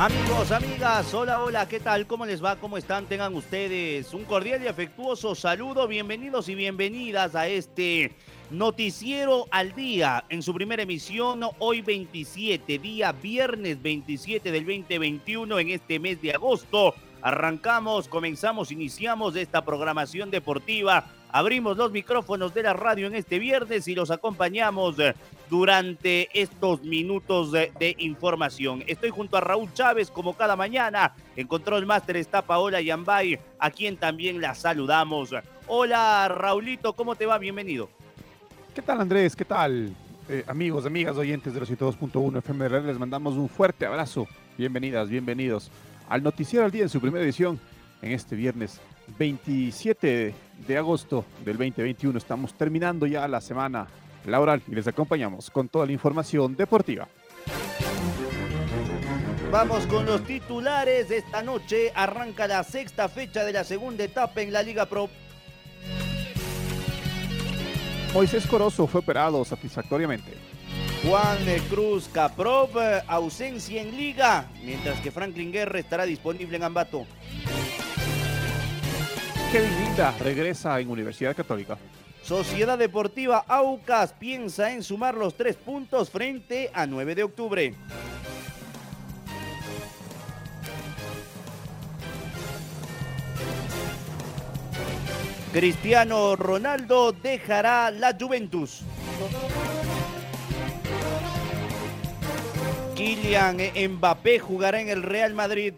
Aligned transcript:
Amigos, 0.00 0.50
amigas, 0.50 1.12
hola, 1.12 1.42
hola, 1.42 1.68
¿qué 1.68 1.78
tal? 1.78 2.06
¿Cómo 2.06 2.24
les 2.24 2.42
va? 2.42 2.56
¿Cómo 2.56 2.78
están? 2.78 3.04
Tengan 3.04 3.34
ustedes 3.34 4.14
un 4.14 4.24
cordial 4.24 4.62
y 4.62 4.66
afectuoso 4.66 5.34
saludo. 5.34 5.86
Bienvenidos 5.86 6.48
y 6.48 6.54
bienvenidas 6.54 7.34
a 7.34 7.48
este 7.48 8.16
noticiero 8.50 9.46
al 9.50 9.74
día 9.74 10.24
en 10.30 10.42
su 10.42 10.54
primera 10.54 10.84
emisión 10.84 11.42
hoy 11.58 11.82
27, 11.82 12.78
día 12.78 13.12
viernes 13.12 13.82
27 13.82 14.50
del 14.50 14.64
2021 14.64 15.58
en 15.58 15.68
este 15.68 15.98
mes 15.98 16.22
de 16.22 16.32
agosto. 16.32 16.94
Arrancamos, 17.20 18.08
comenzamos, 18.08 18.72
iniciamos 18.72 19.36
esta 19.36 19.66
programación 19.66 20.30
deportiva 20.30 21.12
Abrimos 21.32 21.76
los 21.76 21.92
micrófonos 21.92 22.52
de 22.54 22.62
la 22.64 22.72
radio 22.72 23.06
en 23.06 23.14
este 23.14 23.38
viernes 23.38 23.86
y 23.86 23.94
los 23.94 24.10
acompañamos 24.10 24.98
eh, 24.98 25.14
durante 25.48 26.28
estos 26.32 26.82
minutos 26.82 27.52
de, 27.52 27.94
información. 27.98 28.82
Estoy 28.86 29.10
junto 29.10 29.36
a 29.36 29.40
Raúl 29.40 29.72
Chávez 29.72 30.10
como 30.10 30.34
cada 30.34 30.56
mañana. 30.56 31.14
En 31.36 31.46
Control 31.46 31.86
Master 31.86 32.16
está 32.16 32.42
Paola 32.42 32.80
Yambay, 32.80 33.38
a 33.58 33.70
quien 33.70 33.96
también 33.96 34.40
la 34.40 34.54
saludamos. 34.54 35.30
Hola 35.68 36.28
Raulito, 36.28 36.94
¿cómo 36.94 37.14
te 37.14 37.26
va? 37.26 37.38
Bienvenido. 37.38 37.88
¿Qué 38.74 38.82
tal 38.82 39.00
Andrés? 39.00 39.36
¿Qué 39.36 39.44
tal? 39.44 39.94
Eh, 40.28 40.44
amigos, 40.46 40.86
amigas, 40.86 41.16
oyentes 41.16 41.54
de 41.54 41.60
los 41.60 41.70
102.1 41.70 42.38
FM 42.38 42.68
les 42.82 42.98
mandamos 42.98 43.34
un 43.34 43.48
fuerte 43.48 43.86
abrazo. 43.86 44.26
Bienvenidas, 44.58 45.08
bienvenidos 45.08 45.70
al 46.08 46.24
Noticiero 46.24 46.64
al 46.64 46.72
Día 46.72 46.82
en 46.82 46.88
su 46.88 47.00
primera 47.00 47.24
edición 47.24 47.60
en 48.02 48.12
este 48.12 48.34
viernes 48.34 48.80
27 49.18 50.34
de 50.66 50.76
agosto 50.76 51.24
del 51.44 51.56
2021. 51.56 52.18
Estamos 52.18 52.54
terminando 52.54 53.06
ya 53.06 53.26
la 53.28 53.40
semana 53.40 53.86
laboral 54.26 54.62
y 54.68 54.74
les 54.74 54.86
acompañamos 54.86 55.50
con 55.50 55.68
toda 55.68 55.86
la 55.86 55.92
información 55.92 56.56
deportiva. 56.56 57.08
Vamos 59.50 59.86
con 59.86 60.06
los 60.06 60.22
titulares. 60.24 61.08
de 61.08 61.18
Esta 61.18 61.42
noche 61.42 61.92
arranca 61.94 62.46
la 62.46 62.62
sexta 62.62 63.08
fecha 63.08 63.44
de 63.44 63.52
la 63.52 63.64
segunda 63.64 64.04
etapa 64.04 64.42
en 64.42 64.52
la 64.52 64.62
Liga 64.62 64.86
Pro. 64.86 65.08
Moisés 68.14 68.46
Corozo 68.46 68.86
fue 68.86 69.00
operado 69.00 69.44
satisfactoriamente. 69.44 70.32
Juan 71.04 71.38
Cruz 71.68 72.08
Caprov, 72.12 72.70
ausencia 73.06 73.80
en 73.80 73.96
liga, 73.96 74.48
mientras 74.62 75.00
que 75.00 75.10
Franklin 75.10 75.50
Guerra 75.50 75.78
estará 75.78 76.04
disponible 76.04 76.56
en 76.56 76.64
Ambato. 76.64 77.06
Kevin 79.52 79.84
Linda 79.84 80.14
regresa 80.20 80.78
en 80.78 80.88
Universidad 80.88 81.34
Católica. 81.34 81.76
Sociedad 82.22 82.78
Deportiva 82.78 83.44
Aucas 83.48 84.12
piensa 84.12 84.72
en 84.72 84.84
sumar 84.84 85.16
los 85.16 85.36
tres 85.36 85.56
puntos 85.56 86.08
frente 86.08 86.70
a 86.72 86.86
9 86.86 87.16
de 87.16 87.22
octubre. 87.24 87.74
Cristiano 95.52 96.36
Ronaldo 96.36 97.10
dejará 97.10 97.90
la 97.90 98.16
Juventus. 98.18 98.82
Kylian 102.94 103.58
Mbappé 103.96 104.38
jugará 104.38 104.80
en 104.80 104.90
el 104.90 105.02
Real 105.02 105.34
Madrid. 105.34 105.74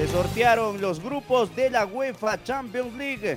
Se 0.00 0.08
sortearon 0.08 0.80
los 0.80 0.98
grupos 0.98 1.54
de 1.54 1.68
la 1.68 1.84
UEFA 1.84 2.42
Champions 2.42 2.96
League. 2.96 3.36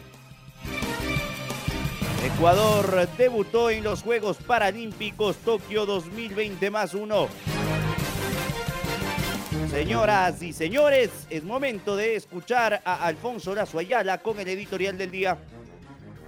Ecuador 2.23 3.05
debutó 3.17 3.69
en 3.69 3.83
los 3.83 4.01
Juegos 4.01 4.37
Paralímpicos 4.37 5.35
Tokio 5.43 5.85
2020 5.85 6.71
más 6.71 6.93
uno. 6.93 7.27
Señoras 9.71 10.41
y 10.41 10.53
señores, 10.53 11.09
es 11.29 11.43
momento 11.43 11.97
de 11.97 12.15
escuchar 12.15 12.81
a 12.85 13.07
Alfonso 13.07 13.53
Lazo 13.53 13.79
Ayala 13.79 14.19
con 14.19 14.39
el 14.39 14.47
editorial 14.47 14.97
del 14.97 15.11
día. 15.11 15.37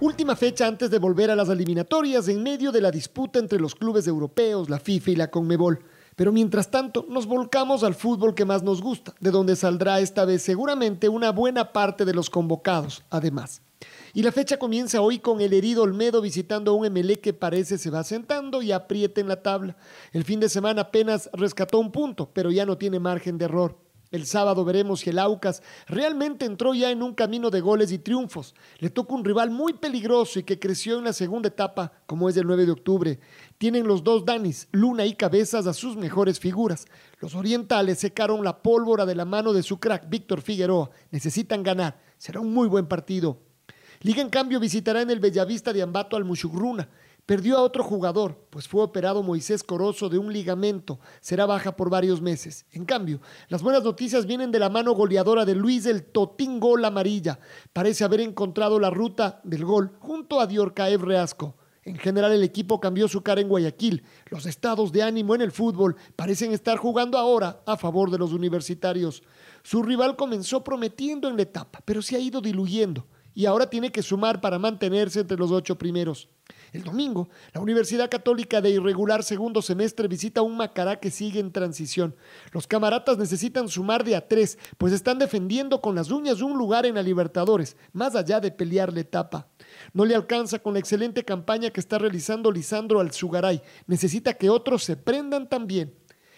Última 0.00 0.36
fecha 0.36 0.66
antes 0.66 0.90
de 0.90 0.98
volver 0.98 1.30
a 1.30 1.36
las 1.36 1.48
eliminatorias 1.48 2.28
en 2.28 2.42
medio 2.42 2.72
de 2.72 2.82
la 2.82 2.90
disputa 2.90 3.38
entre 3.38 3.58
los 3.58 3.74
clubes 3.74 4.06
europeos, 4.06 4.68
la 4.68 4.80
FIFA 4.80 5.10
y 5.12 5.16
la 5.16 5.30
CONMEBOL. 5.30 5.95
Pero 6.16 6.32
mientras 6.32 6.70
tanto, 6.70 7.04
nos 7.10 7.26
volcamos 7.26 7.84
al 7.84 7.94
fútbol 7.94 8.34
que 8.34 8.46
más 8.46 8.62
nos 8.62 8.80
gusta, 8.80 9.14
de 9.20 9.30
donde 9.30 9.54
saldrá 9.54 10.00
esta 10.00 10.24
vez 10.24 10.42
seguramente 10.42 11.10
una 11.10 11.30
buena 11.30 11.72
parte 11.72 12.06
de 12.06 12.14
los 12.14 12.30
convocados, 12.30 13.04
además. 13.10 13.60
Y 14.14 14.22
la 14.22 14.32
fecha 14.32 14.58
comienza 14.58 15.02
hoy 15.02 15.18
con 15.18 15.42
el 15.42 15.52
herido 15.52 15.82
Olmedo 15.82 16.22
visitando 16.22 16.70
a 16.70 16.74
un 16.74 16.90
MLE 16.90 17.20
que 17.20 17.34
parece 17.34 17.76
se 17.76 17.90
va 17.90 18.02
sentando 18.02 18.62
y 18.62 18.72
aprieta 18.72 19.20
en 19.20 19.28
la 19.28 19.42
tabla. 19.42 19.76
El 20.12 20.24
fin 20.24 20.40
de 20.40 20.48
semana 20.48 20.82
apenas 20.82 21.28
rescató 21.34 21.78
un 21.78 21.92
punto, 21.92 22.30
pero 22.32 22.50
ya 22.50 22.64
no 22.64 22.78
tiene 22.78 22.98
margen 22.98 23.36
de 23.36 23.44
error. 23.44 23.76
El 24.12 24.24
sábado 24.24 24.64
veremos 24.64 25.00
si 25.00 25.10
el 25.10 25.18
Aucas 25.18 25.62
realmente 25.88 26.44
entró 26.46 26.74
ya 26.74 26.90
en 26.90 27.02
un 27.02 27.14
camino 27.14 27.50
de 27.50 27.60
goles 27.60 27.90
y 27.90 27.98
triunfos. 27.98 28.54
Le 28.78 28.88
toca 28.88 29.14
un 29.14 29.24
rival 29.24 29.50
muy 29.50 29.72
peligroso 29.74 30.38
y 30.38 30.44
que 30.44 30.60
creció 30.60 30.98
en 30.98 31.04
la 31.04 31.12
segunda 31.12 31.48
etapa, 31.48 31.92
como 32.06 32.28
es 32.28 32.36
el 32.36 32.46
9 32.46 32.66
de 32.66 32.72
octubre. 32.72 33.20
Tienen 33.58 33.86
los 33.86 34.04
dos 34.04 34.24
Danis, 34.24 34.68
Luna 34.70 35.06
y 35.06 35.14
Cabezas, 35.14 35.66
a 35.66 35.74
sus 35.74 35.96
mejores 35.96 36.38
figuras. 36.38 36.86
Los 37.20 37.34
orientales 37.34 37.98
secaron 37.98 38.44
la 38.44 38.62
pólvora 38.62 39.06
de 39.06 39.16
la 39.16 39.24
mano 39.24 39.52
de 39.52 39.64
su 39.64 39.80
crack, 39.80 40.08
Víctor 40.08 40.40
Figueroa. 40.40 40.90
Necesitan 41.10 41.64
ganar. 41.64 42.00
Será 42.16 42.40
un 42.40 42.54
muy 42.54 42.68
buen 42.68 42.86
partido. 42.86 43.40
Liga, 44.02 44.22
en 44.22 44.30
cambio, 44.30 44.60
visitará 44.60 45.02
en 45.02 45.10
el 45.10 45.20
Bellavista 45.20 45.72
de 45.72 45.82
Ambato 45.82 46.16
al 46.16 46.24
Mushugruna. 46.24 46.88
Perdió 47.26 47.58
a 47.58 47.62
otro 47.62 47.82
jugador, 47.82 48.46
pues 48.50 48.68
fue 48.68 48.84
operado 48.84 49.24
Moisés 49.24 49.64
Corozo 49.64 50.08
de 50.08 50.16
un 50.16 50.32
ligamento. 50.32 51.00
Será 51.20 51.44
baja 51.44 51.74
por 51.74 51.90
varios 51.90 52.22
meses. 52.22 52.66
En 52.70 52.84
cambio, 52.84 53.20
las 53.48 53.62
buenas 53.62 53.82
noticias 53.82 54.26
vienen 54.26 54.52
de 54.52 54.60
la 54.60 54.70
mano 54.70 54.92
goleadora 54.92 55.44
de 55.44 55.56
Luis 55.56 55.86
el 55.86 56.04
Totín 56.04 56.60
Gol 56.60 56.84
Amarilla. 56.84 57.40
Parece 57.72 58.04
haber 58.04 58.20
encontrado 58.20 58.78
la 58.78 58.90
ruta 58.90 59.40
del 59.42 59.64
gol 59.64 59.96
junto 59.98 60.38
a 60.38 60.46
Diorcaev 60.46 61.02
Reasco. 61.02 61.56
En 61.82 61.98
general 61.98 62.30
el 62.30 62.44
equipo 62.44 62.78
cambió 62.78 63.08
su 63.08 63.22
cara 63.22 63.40
en 63.40 63.48
Guayaquil. 63.48 64.04
Los 64.30 64.46
estados 64.46 64.92
de 64.92 65.02
ánimo 65.02 65.34
en 65.34 65.40
el 65.40 65.50
fútbol 65.50 65.96
parecen 66.14 66.52
estar 66.52 66.78
jugando 66.78 67.18
ahora 67.18 67.60
a 67.66 67.76
favor 67.76 68.12
de 68.12 68.18
los 68.18 68.32
universitarios. 68.32 69.24
Su 69.64 69.82
rival 69.82 70.14
comenzó 70.14 70.62
prometiendo 70.62 71.28
en 71.28 71.34
la 71.34 71.42
etapa, 71.42 71.80
pero 71.84 72.02
se 72.02 72.14
ha 72.14 72.20
ido 72.20 72.40
diluyendo 72.40 73.04
y 73.36 73.44
ahora 73.44 73.68
tiene 73.68 73.92
que 73.92 74.02
sumar 74.02 74.40
para 74.40 74.58
mantenerse 74.58 75.20
entre 75.20 75.36
los 75.36 75.50
ocho 75.50 75.76
primeros. 75.76 76.28
El 76.72 76.82
domingo, 76.82 77.28
la 77.52 77.60
Universidad 77.60 78.10
Católica 78.10 78.60
de 78.60 78.70
irregular 78.70 79.22
segundo 79.22 79.62
semestre 79.62 80.08
visita 80.08 80.42
un 80.42 80.56
Macará 80.56 81.00
que 81.00 81.10
sigue 81.10 81.40
en 81.40 81.52
transición. 81.52 82.14
Los 82.52 82.66
camaratas 82.66 83.18
necesitan 83.18 83.68
sumar 83.68 84.04
de 84.04 84.16
a 84.16 84.26
tres, 84.26 84.58
pues 84.78 84.92
están 84.92 85.18
defendiendo 85.18 85.80
con 85.80 85.94
las 85.94 86.10
uñas 86.10 86.42
un 86.42 86.58
lugar 86.58 86.86
en 86.86 86.96
la 86.96 87.02
Libertadores, 87.02 87.76
más 87.92 88.16
allá 88.16 88.40
de 88.40 88.50
pelear 88.50 88.92
la 88.92 89.00
etapa. 89.00 89.48
No 89.92 90.04
le 90.04 90.14
alcanza 90.14 90.58
con 90.58 90.74
la 90.74 90.80
excelente 90.80 91.24
campaña 91.24 91.70
que 91.70 91.80
está 91.80 91.98
realizando 91.98 92.50
Lisandro 92.50 93.00
Alzugaray. 93.00 93.62
Necesita 93.86 94.34
que 94.34 94.50
otros 94.50 94.84
se 94.84 94.96
prendan 94.96 95.48
también. 95.48 95.94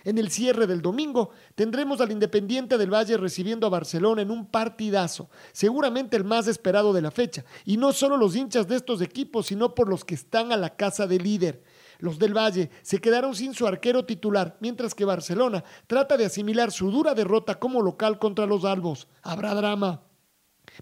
En 0.08 0.16
el 0.16 0.30
cierre 0.30 0.66
del 0.66 0.80
domingo 0.80 1.32
tendremos 1.54 2.00
al 2.00 2.10
Independiente 2.10 2.78
del 2.78 2.90
Valle 2.90 3.18
recibiendo 3.18 3.66
a 3.66 3.70
Barcelona 3.70 4.22
en 4.22 4.30
un 4.30 4.46
partidazo, 4.46 5.28
seguramente 5.52 6.16
el 6.16 6.24
más 6.24 6.48
esperado 6.48 6.94
de 6.94 7.02
la 7.02 7.10
fecha, 7.10 7.44
y 7.66 7.76
no 7.76 7.92
solo 7.92 8.16
los 8.16 8.34
hinchas 8.34 8.66
de 8.66 8.76
estos 8.76 9.02
equipos, 9.02 9.48
sino 9.48 9.74
por 9.74 9.86
los 9.86 10.06
que 10.06 10.14
están 10.14 10.50
a 10.50 10.56
la 10.56 10.76
casa 10.76 11.06
del 11.06 11.24
líder. 11.24 11.62
Los 11.98 12.18
del 12.18 12.34
Valle 12.34 12.70
se 12.80 13.02
quedaron 13.02 13.34
sin 13.34 13.52
su 13.52 13.66
arquero 13.66 14.06
titular, 14.06 14.56
mientras 14.60 14.94
que 14.94 15.04
Barcelona 15.04 15.62
trata 15.86 16.16
de 16.16 16.24
asimilar 16.24 16.72
su 16.72 16.90
dura 16.90 17.12
derrota 17.12 17.56
como 17.56 17.82
local 17.82 18.18
contra 18.18 18.46
los 18.46 18.64
Albos. 18.64 19.08
Habrá 19.20 19.54
drama. 19.54 20.07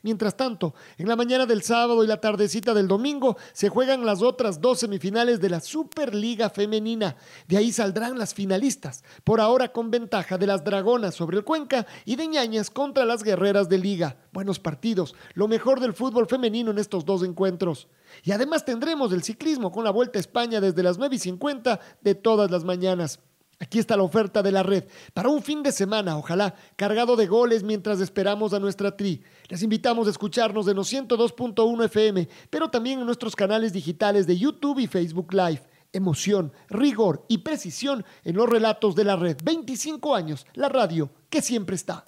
Mientras 0.03 0.37
tanto, 0.37 0.75
en 0.99 1.09
la 1.09 1.17
mañana 1.17 1.47
del 1.47 1.63
sábado 1.63 2.05
y 2.05 2.07
la 2.07 2.21
tardecita 2.21 2.75
del 2.75 2.89
domingo 2.89 3.37
se 3.53 3.69
juegan 3.69 4.05
las 4.05 4.23
otras 4.23 4.61
dos 4.61 4.81
semifinales 4.81 5.41
de 5.41 5.51
la 5.51 5.61
Superliga 5.61 6.51
Femenina. 6.51 7.17
De 7.49 7.57
ahí 7.57 7.73
saldrán 7.73 8.19
las 8.19 8.35
finalistas, 8.35 9.05
por 9.25 9.41
ahora 9.41 9.73
con 9.73 9.91
ventaja 9.91 10.39
de 10.39 10.47
las 10.47 10.65
Dragonas 10.65 11.15
sobre 11.15 11.39
el 11.39 11.45
Cuenca 11.45 11.87
y 12.05 12.17
de 12.17 12.27
Ñañas 12.27 12.71
contra 12.71 13.05
las 13.05 13.23
Guerreras 13.23 13.69
de 13.69 13.79
Liga. 13.79 14.17
Buenos 14.33 14.59
partidos, 14.59 15.15
lo 15.35 15.49
mejor 15.49 15.81
del 15.81 15.95
fútbol 15.95 16.27
femenino 16.27 16.71
en 16.71 16.79
estos 16.79 17.05
dos 17.05 17.23
encuentros. 17.23 17.89
Y 18.23 18.33
además 18.33 18.65
tendremos 18.65 19.13
el 19.13 19.23
ciclismo 19.23 19.73
con 19.73 19.85
la 19.85 19.91
Vuelta 19.91 20.19
a 20.19 20.21
España 20.21 20.61
desde 20.61 20.83
las 20.83 20.99
9 20.99 21.17
y 21.17 21.19
50 21.19 21.81
de 22.01 22.15
todas 22.15 22.51
las 22.51 22.65
mañanas. 22.65 23.21
Aquí 23.58 23.79
está 23.79 23.97
la 23.97 24.03
oferta 24.03 24.43
de 24.43 24.53
la 24.53 24.62
red 24.62 24.85
para 25.14 25.31
un 25.31 25.43
fin 25.43 25.62
de 25.62 25.73
semana, 25.73 26.19
ojalá, 26.19 26.55
cargado 26.76 27.17
de 27.17 27.26
goles 27.26 27.62
mientras 27.62 28.00
esperamos 28.00 28.53
a 28.53 28.61
nuestra 28.61 28.94
tri. 28.94 29.23
Les 29.49 29.62
invitamos 29.62 30.06
a 30.06 30.11
escucharnos 30.11 30.69
en 30.69 30.76
los 30.76 30.93
102.1 30.93 31.85
FM, 31.87 32.29
pero 32.50 32.69
también 32.69 33.00
en 33.00 33.06
nuestros 33.06 33.35
canales 33.35 33.73
digitales 33.73 34.26
de 34.26 34.37
YouTube 34.37 34.81
y 34.81 34.87
Facebook 34.87 35.32
Live. 35.32 35.62
Emoción, 35.93 36.53
rigor 36.69 37.25
y 37.29 37.38
precisión 37.38 38.05
en 38.25 38.37
los 38.37 38.47
relatos 38.47 38.94
de 38.94 39.05
la 39.05 39.17
red. 39.17 39.38
25 39.43 40.14
años, 40.14 40.47
la 40.52 40.69
radio 40.69 41.09
que 41.31 41.41
siempre 41.41 41.76
está. 41.76 42.05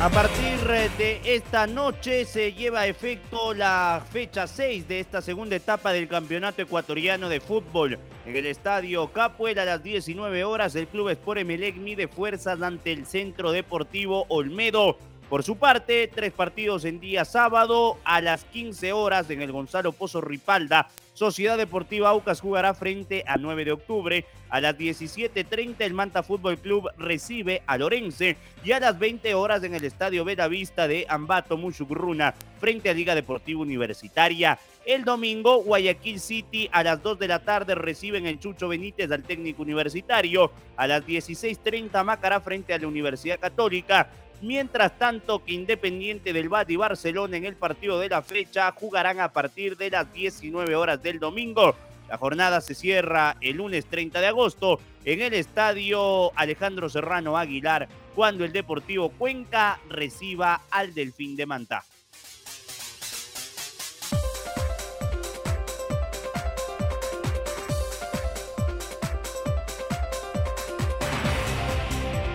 A 0.00 0.08
partir 0.08 0.49
de 0.70 1.20
esta 1.24 1.66
noche 1.66 2.24
se 2.24 2.52
lleva 2.52 2.82
a 2.82 2.86
efecto 2.86 3.52
la 3.54 4.04
fecha 4.08 4.46
6 4.46 4.86
de 4.86 5.00
esta 5.00 5.20
segunda 5.20 5.56
etapa 5.56 5.92
del 5.92 6.06
Campeonato 6.06 6.62
Ecuatoriano 6.62 7.28
de 7.28 7.40
Fútbol. 7.40 7.98
En 8.24 8.36
el 8.36 8.46
estadio 8.46 9.08
Capuel 9.08 9.58
a 9.58 9.64
las 9.64 9.82
19 9.82 10.44
horas 10.44 10.76
el 10.76 10.86
Club 10.86 11.08
Sport 11.08 11.40
Emelec 11.40 11.74
mide 11.74 12.06
fuerzas 12.06 12.62
ante 12.62 12.92
el 12.92 13.04
Centro 13.06 13.50
Deportivo 13.50 14.26
Olmedo. 14.28 14.96
Por 15.28 15.42
su 15.42 15.56
parte, 15.56 16.08
tres 16.14 16.32
partidos 16.32 16.84
en 16.84 17.00
día 17.00 17.24
sábado 17.24 17.98
a 18.04 18.20
las 18.20 18.44
15 18.44 18.92
horas 18.92 19.28
en 19.30 19.42
el 19.42 19.50
Gonzalo 19.50 19.90
Pozo 19.90 20.20
Ripalda. 20.20 20.88
Sociedad 21.20 21.58
Deportiva 21.58 22.08
Aucas 22.08 22.40
jugará 22.40 22.72
frente 22.72 23.24
a 23.26 23.36
9 23.36 23.66
de 23.66 23.72
octubre. 23.72 24.24
A 24.48 24.58
las 24.58 24.74
17.30 24.78 25.74
el 25.80 25.92
Manta 25.92 26.22
Fútbol 26.22 26.56
Club 26.56 26.88
recibe 26.96 27.62
a 27.66 27.76
Lorense 27.76 28.38
y 28.64 28.72
a 28.72 28.80
las 28.80 28.98
20 28.98 29.34
horas 29.34 29.62
en 29.62 29.74
el 29.74 29.84
Estadio 29.84 30.24
Vista 30.24 30.88
de 30.88 31.04
Ambato 31.10 31.58
Mushugruna 31.58 32.34
frente 32.58 32.88
a 32.88 32.94
Liga 32.94 33.14
Deportiva 33.14 33.60
Universitaria. 33.60 34.58
El 34.86 35.04
domingo 35.04 35.62
Guayaquil 35.62 36.20
City 36.20 36.70
a 36.72 36.82
las 36.82 37.02
2 37.02 37.18
de 37.18 37.28
la 37.28 37.40
tarde 37.40 37.74
reciben 37.74 38.24
el 38.24 38.38
Chucho 38.38 38.68
Benítez 38.68 39.12
al 39.12 39.22
técnico 39.22 39.60
universitario. 39.60 40.50
A 40.78 40.86
las 40.86 41.04
16.30 41.04 42.02
Macará 42.02 42.40
frente 42.40 42.72
a 42.72 42.78
la 42.78 42.88
Universidad 42.88 43.38
Católica. 43.38 44.08
Mientras 44.42 44.98
tanto 44.98 45.44
que 45.44 45.52
Independiente 45.52 46.32
del 46.32 46.48
Bat 46.48 46.70
y 46.70 46.76
Barcelona 46.76 47.36
en 47.36 47.44
el 47.44 47.56
partido 47.56 47.98
de 47.98 48.08
la 48.08 48.22
fecha 48.22 48.72
jugarán 48.72 49.20
a 49.20 49.32
partir 49.32 49.76
de 49.76 49.90
las 49.90 50.12
19 50.12 50.74
horas 50.76 51.02
del 51.02 51.18
domingo. 51.18 51.74
La 52.08 52.16
jornada 52.16 52.60
se 52.60 52.74
cierra 52.74 53.36
el 53.40 53.58
lunes 53.58 53.86
30 53.86 54.20
de 54.20 54.26
agosto 54.26 54.80
en 55.04 55.20
el 55.20 55.34
estadio 55.34 56.36
Alejandro 56.36 56.88
Serrano 56.88 57.36
Aguilar 57.36 57.88
cuando 58.14 58.44
el 58.44 58.52
Deportivo 58.52 59.10
Cuenca 59.10 59.78
reciba 59.88 60.62
al 60.70 60.94
Delfín 60.94 61.36
de 61.36 61.46
Manta. 61.46 61.84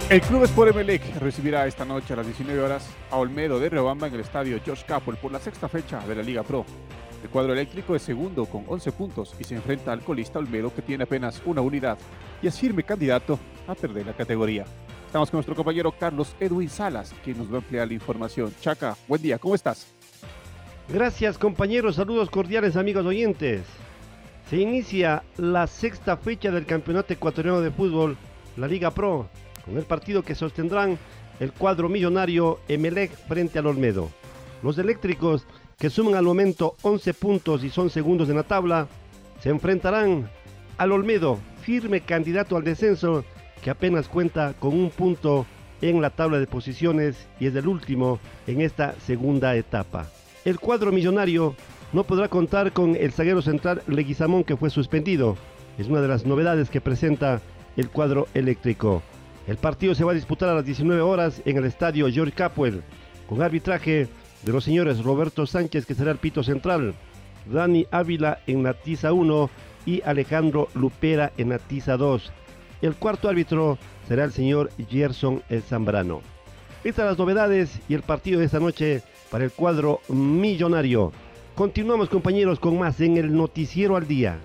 El 0.08 0.22
Club 0.22 0.44
Sport 0.44 0.70
Emelec 0.70 1.16
recibirá 1.16 1.66
esta 1.66 1.84
noche 1.84 2.14
a 2.14 2.18
las 2.18 2.28
19 2.28 2.62
horas 2.62 2.88
a 3.10 3.18
Olmedo 3.18 3.60
de 3.60 3.70
Riobamba 3.70 4.06
en 4.06 4.14
el 4.14 4.20
estadio 4.20 4.60
George 4.64 4.86
Capel 4.86 5.16
por 5.16 5.32
la 5.32 5.40
sexta 5.40 5.68
fecha 5.68 6.00
de 6.08 6.14
la 6.14 6.22
Liga 6.22 6.44
Pro. 6.44 6.64
El 7.24 7.30
cuadro 7.32 7.54
eléctrico 7.54 7.96
es 7.96 8.04
segundo 8.04 8.46
con 8.46 8.66
11 8.68 8.92
puntos 8.92 9.34
y 9.40 9.44
se 9.44 9.56
enfrenta 9.56 9.92
al 9.92 10.02
colista 10.02 10.38
Olmedo 10.38 10.72
que 10.72 10.84
tiene 10.84 11.06
apenas 11.06 11.42
una 11.44 11.62
unidad 11.62 11.98
y 12.40 12.46
es 12.46 12.60
firme 12.60 12.84
candidato 12.84 13.40
a 13.68 13.74
perder 13.74 14.06
la 14.06 14.14
categoría. 14.14 14.66
Estamos 15.08 15.32
con 15.32 15.40
nuestro 15.40 15.56
compañero 15.56 15.92
Carlos 15.92 16.36
Edwin 16.40 16.70
Salas, 16.70 17.12
quien 17.24 17.40
nos 17.40 17.50
va 17.50 17.56
a 17.56 17.58
ampliar 17.58 17.88
la 17.88 17.96
información. 17.96 18.54
Chaca, 18.62 18.96
buen 19.08 19.24
día, 19.24 19.40
¿cómo 19.40 19.56
estás? 19.56 19.88
Gracias 20.88 21.40
compañeros, 21.40 21.96
saludos 21.96 22.30
cordiales 22.30 22.76
amigos 22.76 23.08
oyentes. 23.08 23.64
Se 24.52 24.58
inicia 24.58 25.24
la 25.38 25.66
sexta 25.66 26.16
fecha 26.16 26.52
del 26.52 26.68
Campeonato 26.68 27.12
Ecuatoriano 27.12 27.60
de 27.62 27.72
Fútbol, 27.72 28.16
la 28.56 28.68
Liga 28.68 28.92
Pro, 28.92 29.28
con 29.66 29.78
el 29.78 29.84
partido 29.84 30.24
que 30.24 30.36
sostendrán 30.36 30.98
el 31.40 31.52
cuadro 31.52 31.90
millonario 31.90 32.60
Emelec 32.68 33.12
frente 33.28 33.60
al 33.60 33.68
Olmedo. 33.68 34.10
Los 34.64 34.78
eléctricos, 34.78 35.46
que 35.78 35.90
suman 35.90 36.16
al 36.16 36.24
momento 36.24 36.76
11 36.84 37.14
puntos 37.14 37.64
y 37.64 37.70
son 37.70 37.90
segundos 37.90 38.30
en 38.30 38.38
la 38.38 38.44
tabla, 38.44 38.88
se 39.42 39.50
enfrentarán 39.50 40.30
al 40.78 40.92
Olmedo, 40.92 41.40
firme 41.62 42.02
candidato 42.02 42.56
al 42.56 42.64
descenso, 42.64 43.26
que 43.62 43.70
apenas 43.70 44.08
cuenta 44.08 44.54
con 44.60 44.74
un 44.74 44.90
punto 44.90 45.46
en 45.82 46.02
la 46.02 46.10
tabla 46.10 46.40
de 46.40 46.48
posiciones 46.48 47.28
y 47.40 47.48
es 47.48 47.56
el 47.56 47.68
último 47.68 48.20
en 48.48 48.62
esta 48.62 48.96
segunda 49.06 49.56
etapa. 49.56 50.08
El 50.46 50.60
cuadro 50.60 50.92
millonario 50.92 51.56
no 51.92 52.04
podrá 52.04 52.28
contar 52.28 52.72
con 52.72 52.96
el 52.96 53.12
zaguero 53.12 53.42
central 53.42 53.82
Leguizamón 53.88 54.44
que 54.44 54.58
fue 54.58 54.70
suspendido. 54.70 55.38
Es 55.78 55.88
una 55.88 56.02
de 56.02 56.08
las 56.08 56.26
novedades 56.26 56.70
que 56.70 56.82
presenta 56.82 57.42
el 57.78 57.90
cuadro 57.90 58.28
eléctrico. 58.34 59.02
El 59.48 59.58
partido 59.58 59.94
se 59.94 60.04
va 60.04 60.12
a 60.12 60.16
disputar 60.16 60.50
a 60.50 60.56
las 60.56 60.66
19 60.66 61.02
horas 61.02 61.42
en 61.46 61.58
el 61.58 61.66
estadio 61.66 62.10
George 62.12 62.34
Capwell, 62.34 62.82
con 63.30 63.42
arbitraje 63.44 64.08
de 64.44 64.52
los 64.52 64.64
señores 64.64 65.04
Roberto 65.04 65.46
Sánchez, 65.46 65.86
que 65.86 65.94
será 65.94 66.12
el 66.12 66.18
pito 66.18 66.44
central, 66.44 66.96
Dani 67.46 67.86
Ávila 67.92 68.40
en 68.48 68.64
la 68.64 68.74
tiza 68.74 69.14
1 69.14 69.50
y 69.86 70.02
Alejandro 70.04 70.68
Lupera 70.74 71.32
en 71.38 71.50
la 71.50 71.60
tiza 71.60 71.96
2. 71.96 72.32
El 72.82 72.96
cuarto 72.96 73.30
árbitro 73.30 73.78
será 74.08 74.24
el 74.24 74.32
señor 74.32 74.72
Gerson 74.90 75.44
Zambrano. 75.68 76.22
Estas 76.84 77.06
las 77.06 77.18
novedades 77.18 77.80
y 77.88 77.94
el 77.94 78.02
partido 78.02 78.40
de 78.40 78.46
esta 78.46 78.60
noche 78.60 79.04
para 79.30 79.44
el 79.44 79.52
cuadro 79.52 80.02
millonario. 80.10 81.12
Continuamos 81.54 82.10
compañeros 82.10 82.60
con 82.60 82.78
más 82.78 83.00
en 83.00 83.18
el 83.18 83.36
noticiero 83.36 83.96
al 83.96 84.08
día. 84.08 84.40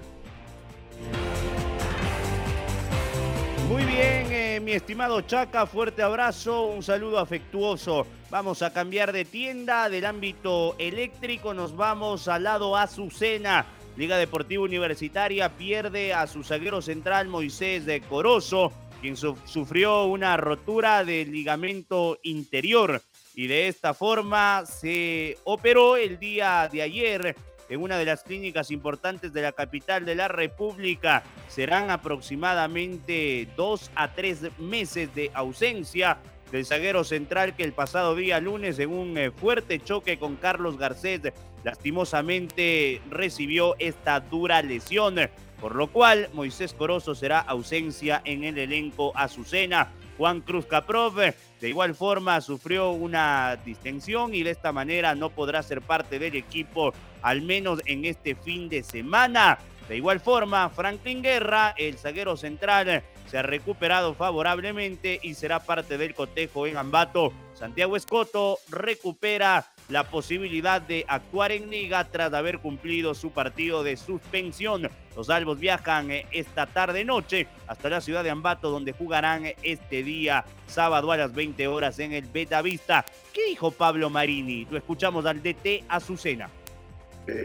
Mi 4.58 4.72
estimado 4.72 5.20
Chaca, 5.20 5.66
fuerte 5.66 6.02
abrazo, 6.02 6.66
un 6.66 6.82
saludo 6.82 7.20
afectuoso. 7.20 8.06
Vamos 8.30 8.62
a 8.62 8.72
cambiar 8.72 9.12
de 9.12 9.24
tienda 9.24 9.88
del 9.88 10.04
ámbito 10.04 10.74
eléctrico, 10.78 11.54
nos 11.54 11.76
vamos 11.76 12.26
al 12.26 12.42
lado 12.42 12.76
Azucena. 12.76 13.66
Liga 13.96 14.16
Deportiva 14.16 14.64
Universitaria 14.64 15.50
pierde 15.50 16.12
a 16.14 16.26
su 16.26 16.42
zaguero 16.42 16.82
central 16.82 17.28
Moisés 17.28 17.86
de 17.86 18.00
Corozo, 18.00 18.72
quien 19.00 19.16
sufrió 19.16 20.06
una 20.06 20.36
rotura 20.36 21.04
del 21.04 21.30
ligamento 21.30 22.18
interior 22.22 23.00
y 23.34 23.46
de 23.46 23.68
esta 23.68 23.94
forma 23.94 24.64
se 24.66 25.38
operó 25.44 25.96
el 25.96 26.18
día 26.18 26.68
de 26.70 26.82
ayer 26.82 27.36
en 27.70 27.80
una 27.80 27.96
de 27.96 28.04
las 28.04 28.24
clínicas 28.24 28.70
importantes 28.70 29.32
de 29.32 29.42
la 29.42 29.52
capital 29.52 30.04
de 30.04 30.16
la 30.16 30.28
República. 30.28 31.22
Serán 31.48 31.90
aproximadamente 31.90 33.48
dos 33.56 33.90
a 33.94 34.12
tres 34.12 34.42
meses 34.58 35.14
de 35.14 35.30
ausencia 35.32 36.18
del 36.50 36.66
zaguero 36.66 37.04
central 37.04 37.54
que 37.54 37.62
el 37.62 37.72
pasado 37.72 38.16
día 38.16 38.40
lunes 38.40 38.78
en 38.80 38.90
un 38.90 39.16
eh, 39.16 39.30
fuerte 39.30 39.78
choque 39.78 40.18
con 40.18 40.34
Carlos 40.34 40.76
Garcés 40.76 41.20
lastimosamente 41.62 43.00
recibió 43.08 43.76
esta 43.78 44.18
dura 44.18 44.60
lesión, 44.62 45.16
por 45.60 45.76
lo 45.76 45.92
cual 45.92 46.28
Moisés 46.32 46.74
Corozo 46.74 47.14
será 47.14 47.38
ausencia 47.38 48.20
en 48.24 48.44
el 48.44 48.58
elenco 48.58 49.12
Azucena. 49.14 49.92
Juan 50.16 50.40
Cruz 50.40 50.66
Caprov 50.66 51.14
de 51.60 51.68
igual 51.68 51.94
forma 51.94 52.40
sufrió 52.40 52.90
una 52.90 53.56
distensión 53.64 54.34
y 54.34 54.42
de 54.42 54.50
esta 54.50 54.72
manera 54.72 55.14
no 55.14 55.30
podrá 55.30 55.62
ser 55.62 55.80
parte 55.82 56.18
del 56.18 56.36
equipo 56.36 56.92
al 57.22 57.42
menos 57.42 57.80
en 57.86 58.04
este 58.04 58.34
fin 58.34 58.68
de 58.68 58.82
semana. 58.82 59.58
De 59.88 59.96
igual 59.96 60.20
forma, 60.20 60.68
Franklin 60.70 61.20
Guerra, 61.20 61.74
el 61.76 61.98
zaguero 61.98 62.36
central, 62.36 63.02
se 63.30 63.38
ha 63.38 63.42
recuperado 63.42 64.14
favorablemente 64.14 65.18
y 65.22 65.34
será 65.34 65.60
parte 65.60 65.98
del 65.98 66.14
cotejo 66.14 66.66
en 66.66 66.76
Ambato. 66.76 67.32
Santiago 67.54 67.96
Escoto 67.96 68.58
recupera 68.68 69.66
la 69.88 70.04
posibilidad 70.04 70.80
de 70.80 71.04
actuar 71.08 71.52
en 71.52 71.70
liga 71.70 72.04
tras 72.04 72.32
haber 72.32 72.60
cumplido 72.60 73.14
su 73.14 73.32
partido 73.32 73.82
de 73.82 73.96
suspensión. 73.96 74.88
Los 75.16 75.28
albos 75.28 75.58
viajan 75.58 76.10
eh, 76.10 76.26
esta 76.30 76.66
tarde-noche 76.66 77.48
hasta 77.66 77.88
la 77.88 78.00
ciudad 78.00 78.22
de 78.22 78.30
Ambato, 78.30 78.70
donde 78.70 78.92
jugarán 78.92 79.44
este 79.62 80.02
día 80.02 80.44
sábado 80.66 81.10
a 81.10 81.16
las 81.16 81.34
20 81.34 81.66
horas 81.66 81.98
en 81.98 82.12
el 82.12 82.26
Beta 82.26 82.62
Vista. 82.62 83.04
¿Qué 83.32 83.44
dijo 83.46 83.72
Pablo 83.72 84.08
Marini? 84.08 84.66
Lo 84.70 84.78
escuchamos 84.78 85.26
al 85.26 85.42
DT 85.42 85.84
Azucena. 85.88 86.48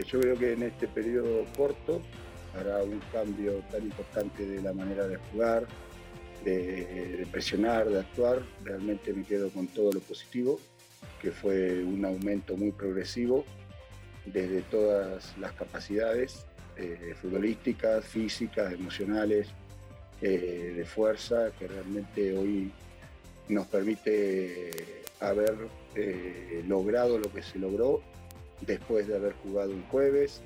Yo 0.06 0.20
creo 0.20 0.36
que 0.36 0.52
en 0.52 0.62
este 0.62 0.88
periodo 0.88 1.44
corto 1.56 2.02
para 2.56 2.82
un 2.82 3.00
cambio 3.12 3.62
tan 3.70 3.82
importante 3.82 4.46
de 4.46 4.62
la 4.62 4.72
manera 4.72 5.06
de 5.06 5.16
jugar, 5.16 5.66
de, 6.44 7.26
presionar, 7.30 7.88
de 7.88 8.00
actuar. 8.00 8.42
Realmente 8.64 9.12
me 9.12 9.24
quedo 9.24 9.50
con 9.50 9.66
todo 9.66 9.92
lo 9.92 10.00
positivo, 10.00 10.58
que 11.20 11.30
fue 11.30 11.82
un 11.84 12.04
aumento 12.04 12.56
muy 12.56 12.72
progresivo 12.72 13.44
desde 14.24 14.62
todas 14.62 15.36
las 15.38 15.52
capacidades 15.52 16.46
eh, 16.76 17.14
futbolísticas, 17.20 18.04
físicas, 18.04 18.72
emocionales, 18.72 19.48
eh, 20.20 20.72
de 20.76 20.84
fuerza, 20.84 21.50
que 21.58 21.68
realmente 21.68 22.36
hoy 22.36 22.72
nos 23.48 23.66
permite 23.66 25.02
haber 25.20 25.54
eh, 25.94 26.64
logrado 26.66 27.18
lo 27.18 27.32
que 27.32 27.42
se 27.42 27.58
logró 27.58 28.02
después 28.62 29.06
de 29.06 29.16
haber 29.16 29.34
jugado 29.34 29.70
un 29.70 29.82
jueves 29.84 30.40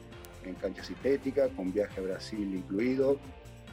en 0.45 0.55
cancha 0.55 0.83
sintética, 0.83 1.49
con 1.51 1.73
viaje 1.73 2.01
a 2.01 2.05
Brasil 2.05 2.55
incluido, 2.55 3.19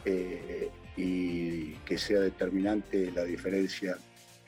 eh, 0.05 0.69
y 0.95 1.73
que 1.85 1.97
sea 1.97 2.19
determinante 2.19 3.11
la 3.11 3.23
diferencia 3.23 3.97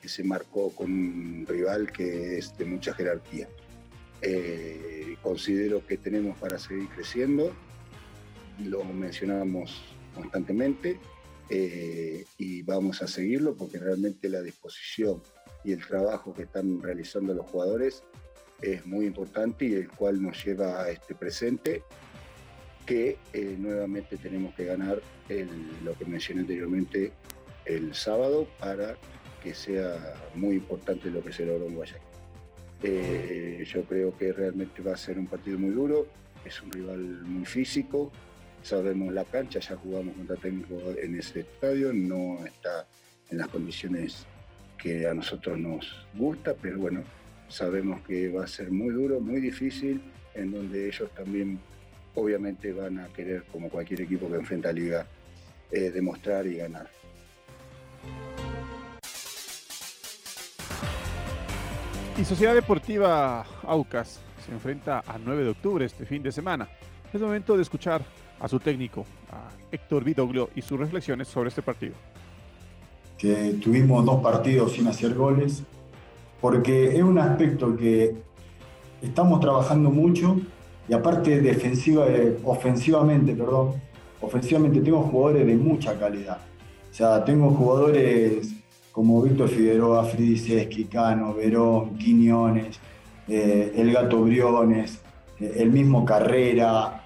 que 0.02 0.10
se 0.10 0.24
marcó 0.24 0.72
con 0.72 0.92
un 0.92 1.46
rival 1.48 1.92
que 1.92 2.38
es 2.38 2.58
de 2.58 2.66
mucha 2.66 2.94
jerarquía. 2.94 3.48
Eh, 4.22 5.16
considero 5.22 5.86
que 5.86 5.98
tenemos 5.98 6.38
para 6.38 6.58
seguir 6.58 6.88
creciendo, 6.90 7.54
lo 8.66 8.84
mencionamos 8.84 9.82
constantemente 10.16 11.00
eh, 11.50 12.26
y 12.38 12.62
vamos 12.64 13.02
a 13.02 13.08
seguirlo 13.08 13.56
porque 13.56 13.80
realmente 13.80 14.30
la 14.30 14.42
disposición 14.42 15.22
y 15.64 15.72
el 15.72 15.86
trabajo 15.86 16.34
que 16.34 16.44
están 16.44 16.82
realizando 16.82 17.34
los 17.34 17.50
jugadores 17.50 18.04
es 18.62 18.86
muy 18.86 19.06
importante 19.06 19.66
y 19.66 19.74
el 19.74 19.90
cual 19.90 20.22
nos 20.22 20.44
lleva 20.44 20.84
a 20.84 20.90
este 20.90 21.16
presente 21.16 21.84
que 22.86 23.18
eh, 23.34 23.56
nuevamente 23.58 24.18
tenemos 24.18 24.54
que 24.56 24.66
ganar 24.66 25.02
lo 25.84 25.94
que 25.94 26.06
mencioné 26.06 26.42
anteriormente 26.42 27.12
el 27.66 27.94
sábado 27.94 28.48
para 28.60 28.98
que 29.44 29.54
sea 29.54 30.16
muy 30.34 30.56
importante 30.56 31.12
lo 31.12 31.24
que 31.24 31.32
se 31.32 31.46
logró 31.46 31.68
en 31.68 31.76
Guayaquil. 31.76 32.08
Eh, 32.82 33.64
yo 33.68 33.84
creo 33.84 34.18
que 34.18 34.34
realmente 34.34 34.82
va 34.82 34.94
a 34.94 34.98
ser 34.98 35.20
un 35.20 35.28
partido 35.28 35.60
muy 35.60 35.70
duro, 35.70 36.08
es 36.46 36.62
un 36.62 36.72
rival 36.72 37.00
muy 37.00 37.46
físico, 37.46 38.12
sabemos 38.64 39.14
la 39.14 39.26
cancha, 39.26 39.60
ya 39.60 39.76
jugamos 39.76 40.16
contra 40.16 40.36
técnico 40.38 40.80
en 40.98 41.20
ese 41.20 41.42
estadio, 41.42 41.94
no 41.94 42.44
está 42.46 42.88
en 43.30 43.38
las 43.38 43.50
condiciones 43.50 44.26
que 44.78 45.08
a 45.08 45.14
nosotros 45.14 45.60
nos 45.60 46.08
gusta, 46.16 46.56
pero 46.56 46.80
bueno, 46.80 47.04
sabemos 47.50 48.02
que 48.02 48.30
va 48.30 48.46
a 48.46 48.48
ser 48.48 48.72
muy 48.72 48.94
duro, 48.94 49.20
muy 49.20 49.42
difícil, 49.42 50.02
en 50.36 50.52
donde 50.52 50.88
ellos 50.88 51.10
también 51.16 51.60
obviamente 52.16 52.72
van 52.72 53.00
a 53.00 53.08
querer, 53.08 53.44
como 53.52 53.70
cualquier 53.70 54.02
equipo 54.02 54.30
que 54.30 54.36
enfrenta 54.36 54.70
a 54.70 54.72
Liga, 54.72 55.06
eh, 55.72 55.92
demostrar 55.92 56.46
y 56.48 56.56
ganar. 56.56 56.88
Y 62.18 62.26
Sociedad 62.26 62.54
Deportiva 62.54 63.46
Aucas 63.64 64.20
se 64.46 64.52
enfrenta 64.52 65.04
a 65.08 65.18
9 65.18 65.44
de 65.44 65.50
octubre 65.52 65.86
este 65.86 66.06
fin 66.06 66.22
de 66.22 66.32
semana. 66.32 66.68
Es 67.14 67.22
momento 67.22 67.56
de 67.56 67.64
escuchar 67.64 68.04
a 68.40 68.48
su 68.48 68.60
técnico, 68.60 69.06
a 69.32 69.50
Héctor 69.72 70.04
Vidoglio, 70.04 70.50
y 70.56 70.62
sus 70.62 70.80
reflexiones 70.80 71.28
sobre 71.28 71.50
este 71.50 71.62
partido. 71.62 71.94
Que 73.18 73.58
tuvimos 73.62 74.06
dos 74.06 74.22
partidos 74.22 74.74
sin 74.74 74.88
hacer 74.88 75.14
goles, 75.14 75.64
porque 76.42 76.96
es 76.96 77.04
un 77.04 77.18
aspecto 77.18 77.76
que 77.76 78.16
estamos 79.02 79.40
trabajando 79.40 79.90
mucho 79.90 80.38
y 80.88 80.94
aparte 80.94 81.42
defensiva, 81.42 82.08
eh, 82.08 82.38
ofensivamente, 82.44 83.34
perdón, 83.34 83.74
ofensivamente 84.22 84.82
tengo 84.82 85.02
jugadores 85.04 85.46
de 85.46 85.56
mucha 85.56 85.98
calidad. 86.00 86.40
O 86.90 86.94
sea, 86.94 87.24
tengo 87.24 87.52
jugadores 87.52 88.56
como 88.92 89.22
Víctor 89.22 89.50
Figueroa, 89.50 90.04
Fridis 90.06 90.88
Cano, 90.90 91.36
Verón, 91.36 91.96
Quiñones, 91.98 92.80
eh, 93.28 93.74
el 93.76 93.94
Gato 93.94 94.22
Briones, 94.22 95.00
eh, 95.40 95.54
el 95.58 95.70
mismo 95.70 96.04
Carrera. 96.04 97.04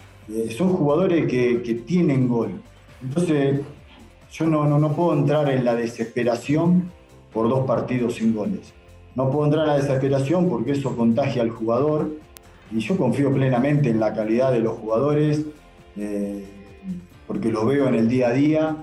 son 0.57 0.69
jugadores 0.69 1.27
que, 1.27 1.83
tienen 1.85 2.29
gol. 2.29 2.51
Entonces, 3.01 3.59
yo 4.31 4.47
no, 4.47 4.65
no, 4.65 4.79
no 4.79 4.93
puedo 4.93 5.13
entrar 5.13 5.49
en 5.49 5.65
la 5.65 5.75
desesperación 5.75 6.89
por 7.33 7.49
dos 7.49 7.65
partidos 7.67 8.15
sin 8.15 8.33
goles. 8.33 8.73
No 9.15 9.29
puedo 9.29 9.45
entrar 9.45 9.63
en 9.63 9.69
la 9.69 9.77
desesperación 9.77 10.49
porque 10.49 10.71
eso 10.71 10.95
contagia 10.95 11.41
al 11.41 11.49
jugador 11.49 12.09
y 12.71 12.79
yo 12.79 12.97
confío 12.97 13.31
plenamente 13.31 13.89
en 13.89 13.99
la 13.99 14.13
calidad 14.13 14.51
de 14.51 14.59
los 14.59 14.77
jugadores, 14.77 15.45
eh, 15.95 16.43
porque 17.27 17.51
lo 17.51 17.65
veo 17.65 17.87
en 17.87 17.95
el 17.95 18.07
día 18.07 18.29
a 18.29 18.31
día. 18.31 18.77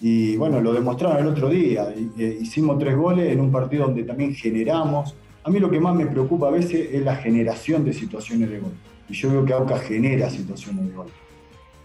Y 0.00 0.36
bueno, 0.36 0.60
lo 0.60 0.72
demostraron 0.72 1.18
el 1.18 1.26
otro 1.28 1.48
día. 1.48 1.92
Eh, 2.18 2.38
hicimos 2.40 2.78
tres 2.78 2.96
goles 2.96 3.32
en 3.32 3.40
un 3.40 3.50
partido 3.50 3.86
donde 3.86 4.04
también 4.04 4.34
generamos. 4.34 5.14
A 5.44 5.50
mí 5.50 5.58
lo 5.58 5.70
que 5.70 5.80
más 5.80 5.94
me 5.94 6.06
preocupa 6.06 6.48
a 6.48 6.50
veces 6.50 6.88
es 6.92 7.02
la 7.02 7.16
generación 7.16 7.84
de 7.84 7.92
situaciones 7.92 8.50
de 8.50 8.60
gol. 8.60 8.72
Y 9.08 9.14
yo 9.14 9.30
veo 9.30 9.44
que 9.44 9.52
AUCA 9.52 9.78
genera 9.78 10.30
situaciones 10.30 10.88
de 10.88 10.94
gol. 10.94 11.06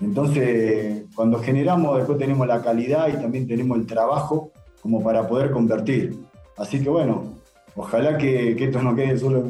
Entonces, 0.02 1.04
cuando 1.14 1.40
generamos, 1.40 1.98
después 1.98 2.18
tenemos 2.18 2.48
la 2.48 2.62
calidad 2.62 3.08
y 3.10 3.22
también 3.22 3.48
tenemos 3.48 3.78
el 3.78 3.86
trabajo 3.86 4.52
como 4.82 5.04
para 5.04 5.28
poder 5.28 5.52
convertir. 5.52 6.18
Así 6.58 6.82
que 6.82 6.90
bueno, 6.90 7.41
ojalá 7.76 8.18
que, 8.18 8.56
que 8.56 8.66
esto 8.66 8.82
no 8.82 8.96
quede 8.96 9.18
solo 9.18 9.44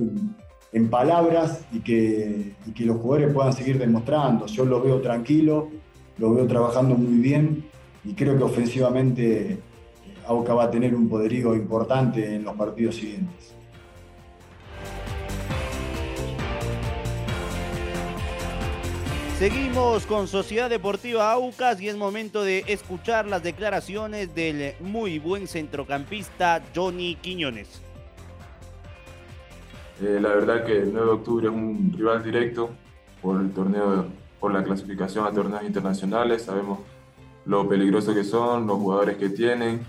en, 0.72 0.90
palabras 0.90 1.66
y 1.72 1.80
que, 1.80 2.54
que 2.74 2.86
los 2.86 2.98
jugadores 2.98 3.34
puedan 3.34 3.54
seguir 3.54 3.78
demostrando. 3.78 4.46
Yo 4.46 4.66
lo 4.66 4.82
veo 4.82 5.02
tranquilo, 5.02 5.70
lo 6.18 6.34
veo 6.34 6.48
trabajando 6.48 6.96
muy 6.96 7.20
bien 7.20 7.66
y 8.04 8.14
creo 8.14 8.38
que 8.38 8.44
ofensivamente 8.44 9.52
eh, 9.54 9.60
Auca 10.28 10.54
va 10.54 10.66
a 10.66 10.72
tener 10.72 10.96
un 10.96 11.10
poderío 11.10 11.56
importante 11.56 12.36
en 12.36 12.44
los 12.44 12.56
partidos 12.56 12.96
siguientes. 12.96 13.54
Seguimos 19.42 20.06
con 20.06 20.28
Sociedad 20.28 20.70
Deportiva 20.70 21.32
Aucas 21.32 21.82
y 21.82 21.90
es 21.90 21.98
momento 21.98 22.44
de 22.44 22.64
escuchar 22.68 23.26
las 23.26 23.42
declaraciones 23.42 24.36
del 24.36 24.76
muy 24.80 25.18
buen 25.18 25.48
centrocampista 25.48 26.62
Johnny 26.76 27.16
Quiñones. 27.16 27.82
Eh, 30.02 30.20
la 30.20 30.30
verdad 30.30 30.66
que 30.66 30.80
el 30.80 30.92
9 30.92 31.06
de 31.06 31.14
octubre 31.14 31.48
es 31.48 31.54
un 31.54 31.94
rival 31.96 32.24
directo 32.24 32.72
por 33.22 33.40
el 33.40 33.52
torneo, 33.52 34.08
por 34.40 34.52
la 34.52 34.64
clasificación 34.64 35.28
a 35.28 35.32
torneos 35.32 35.64
internacionales. 35.64 36.42
Sabemos 36.42 36.80
lo 37.46 37.70
peligroso 37.70 38.12
que 38.14 38.24
son, 38.24 38.66
los 38.66 38.78
jugadores 38.78 39.18
que 39.18 39.30
tienen. 39.30 39.82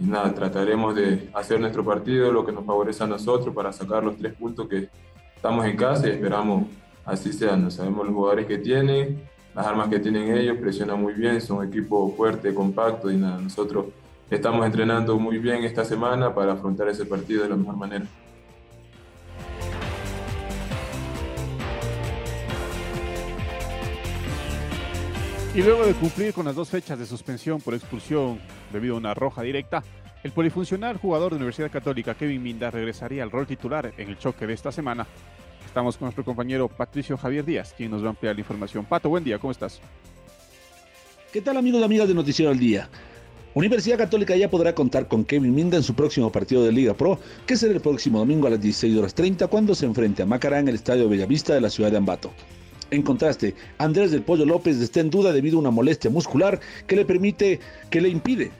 Y 0.00 0.04
nada, 0.04 0.32
trataremos 0.32 0.94
de 0.94 1.28
hacer 1.34 1.58
nuestro 1.58 1.84
partido, 1.84 2.30
lo 2.30 2.46
que 2.46 2.52
nos 2.52 2.64
favorece 2.64 3.02
a 3.02 3.08
nosotros 3.08 3.52
para 3.52 3.72
sacar 3.72 4.04
los 4.04 4.16
tres 4.16 4.32
puntos 4.34 4.68
que 4.68 4.88
estamos 5.34 5.66
en 5.66 5.76
casa 5.76 6.06
y 6.06 6.10
esperamos 6.10 6.66
así 7.04 7.32
sea. 7.32 7.56
No 7.56 7.68
sabemos 7.72 8.06
los 8.06 8.14
jugadores 8.14 8.46
que 8.46 8.58
tienen, 8.58 9.20
las 9.56 9.66
armas 9.66 9.88
que 9.88 9.98
tienen 9.98 10.36
ellos, 10.36 10.56
presionan 10.58 11.02
muy 11.02 11.14
bien, 11.14 11.40
son 11.40 11.58
un 11.58 11.66
equipo 11.66 12.14
fuerte, 12.16 12.54
compacto 12.54 13.10
y 13.10 13.16
nada, 13.16 13.40
nosotros 13.40 13.86
estamos 14.30 14.64
entrenando 14.64 15.18
muy 15.18 15.38
bien 15.38 15.64
esta 15.64 15.84
semana 15.84 16.32
para 16.32 16.52
afrontar 16.52 16.88
ese 16.88 17.04
partido 17.06 17.42
de 17.42 17.48
la 17.48 17.56
mejor 17.56 17.76
manera. 17.76 18.06
Y 25.58 25.62
luego 25.64 25.84
de 25.84 25.92
cumplir 25.94 26.32
con 26.32 26.44
las 26.46 26.54
dos 26.54 26.68
fechas 26.68 27.00
de 27.00 27.04
suspensión 27.04 27.60
por 27.60 27.74
expulsión 27.74 28.38
debido 28.72 28.94
a 28.94 28.98
una 28.98 29.12
roja 29.12 29.42
directa, 29.42 29.82
el 30.22 30.30
polifuncional 30.30 30.98
jugador 30.98 31.32
de 31.32 31.38
Universidad 31.38 31.68
Católica 31.68 32.14
Kevin 32.14 32.44
Minda 32.44 32.70
regresaría 32.70 33.24
al 33.24 33.32
rol 33.32 33.44
titular 33.44 33.92
en 33.98 34.08
el 34.08 34.16
choque 34.16 34.46
de 34.46 34.52
esta 34.52 34.70
semana. 34.70 35.04
Estamos 35.66 35.96
con 35.96 36.06
nuestro 36.06 36.24
compañero 36.24 36.68
Patricio 36.68 37.16
Javier 37.16 37.44
Díaz, 37.44 37.74
quien 37.76 37.90
nos 37.90 38.04
va 38.04 38.06
a 38.06 38.10
ampliar 38.10 38.36
la 38.36 38.40
información. 38.42 38.84
Pato, 38.84 39.08
buen 39.08 39.24
día, 39.24 39.40
¿cómo 39.40 39.50
estás? 39.50 39.80
¿Qué 41.32 41.40
tal 41.40 41.56
amigos 41.56 41.80
y 41.80 41.84
amigas 41.84 42.06
de 42.06 42.14
Noticiero 42.14 42.52
al 42.52 42.58
Día? 42.60 42.88
Universidad 43.52 43.98
Católica 43.98 44.36
ya 44.36 44.48
podrá 44.48 44.76
contar 44.76 45.08
con 45.08 45.24
Kevin 45.24 45.52
Minda 45.52 45.76
en 45.76 45.82
su 45.82 45.92
próximo 45.92 46.30
partido 46.30 46.62
de 46.62 46.70
Liga 46.70 46.94
Pro, 46.94 47.18
que 47.46 47.56
será 47.56 47.72
el 47.72 47.80
próximo 47.80 48.20
domingo 48.20 48.46
a 48.46 48.50
las 48.50 48.60
16 48.60 48.96
horas 48.96 49.12
30 49.12 49.48
cuando 49.48 49.74
se 49.74 49.86
enfrente 49.86 50.22
a 50.22 50.26
Macará 50.26 50.60
en 50.60 50.68
el 50.68 50.76
Estadio 50.76 51.08
Bellavista 51.08 51.52
de 51.52 51.62
la 51.62 51.68
ciudad 51.68 51.90
de 51.90 51.96
Ambato. 51.96 52.30
En 52.90 53.02
contraste, 53.02 53.54
Andrés 53.76 54.10
del 54.10 54.22
Pollo 54.22 54.46
López 54.46 54.78
está 54.80 55.00
en 55.00 55.10
duda 55.10 55.32
debido 55.32 55.58
a 55.58 55.60
una 55.60 55.70
molestia 55.70 56.10
muscular 56.10 56.58
que 56.86 56.96
le 56.96 57.04
permite, 57.04 57.60
que 57.90 58.00
le 58.00 58.08
impide 58.08 58.50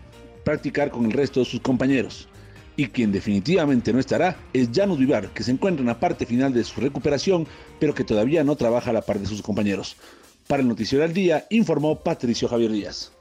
practicar 0.45 0.91
con 0.91 1.07
el 1.07 1.13
resto 1.13 1.41
de 1.41 1.47
sus 1.47 1.61
compañeros. 1.61 2.29
Y 2.77 2.87
quien 2.87 3.11
definitivamente 3.11 3.93
no 3.93 3.99
estará 3.99 4.37
es 4.53 4.69
Janus 4.73 4.99
Vivar, 4.99 5.29
que 5.31 5.43
se 5.43 5.51
encuentra 5.51 5.81
en 5.81 5.89
la 5.89 5.99
parte 5.99 6.27
final 6.27 6.53
de 6.53 6.63
su 6.63 6.81
recuperación, 6.81 7.47
pero 7.81 7.95
que 7.95 8.05
todavía 8.05 8.45
no 8.45 8.57
trabaja 8.57 8.91
a 8.91 8.93
la 8.93 9.03
par 9.03 9.19
de 9.19 9.27
sus 9.27 9.43
compañeros. 9.43 9.97
Para 10.47 10.63
el 10.63 10.69
Noticiero 10.69 11.03
del 11.03 11.13
Día, 11.13 11.47
informó 11.51 12.01
Patricio 12.01 12.49
Javier 12.49 12.73
Díaz. 12.73 13.13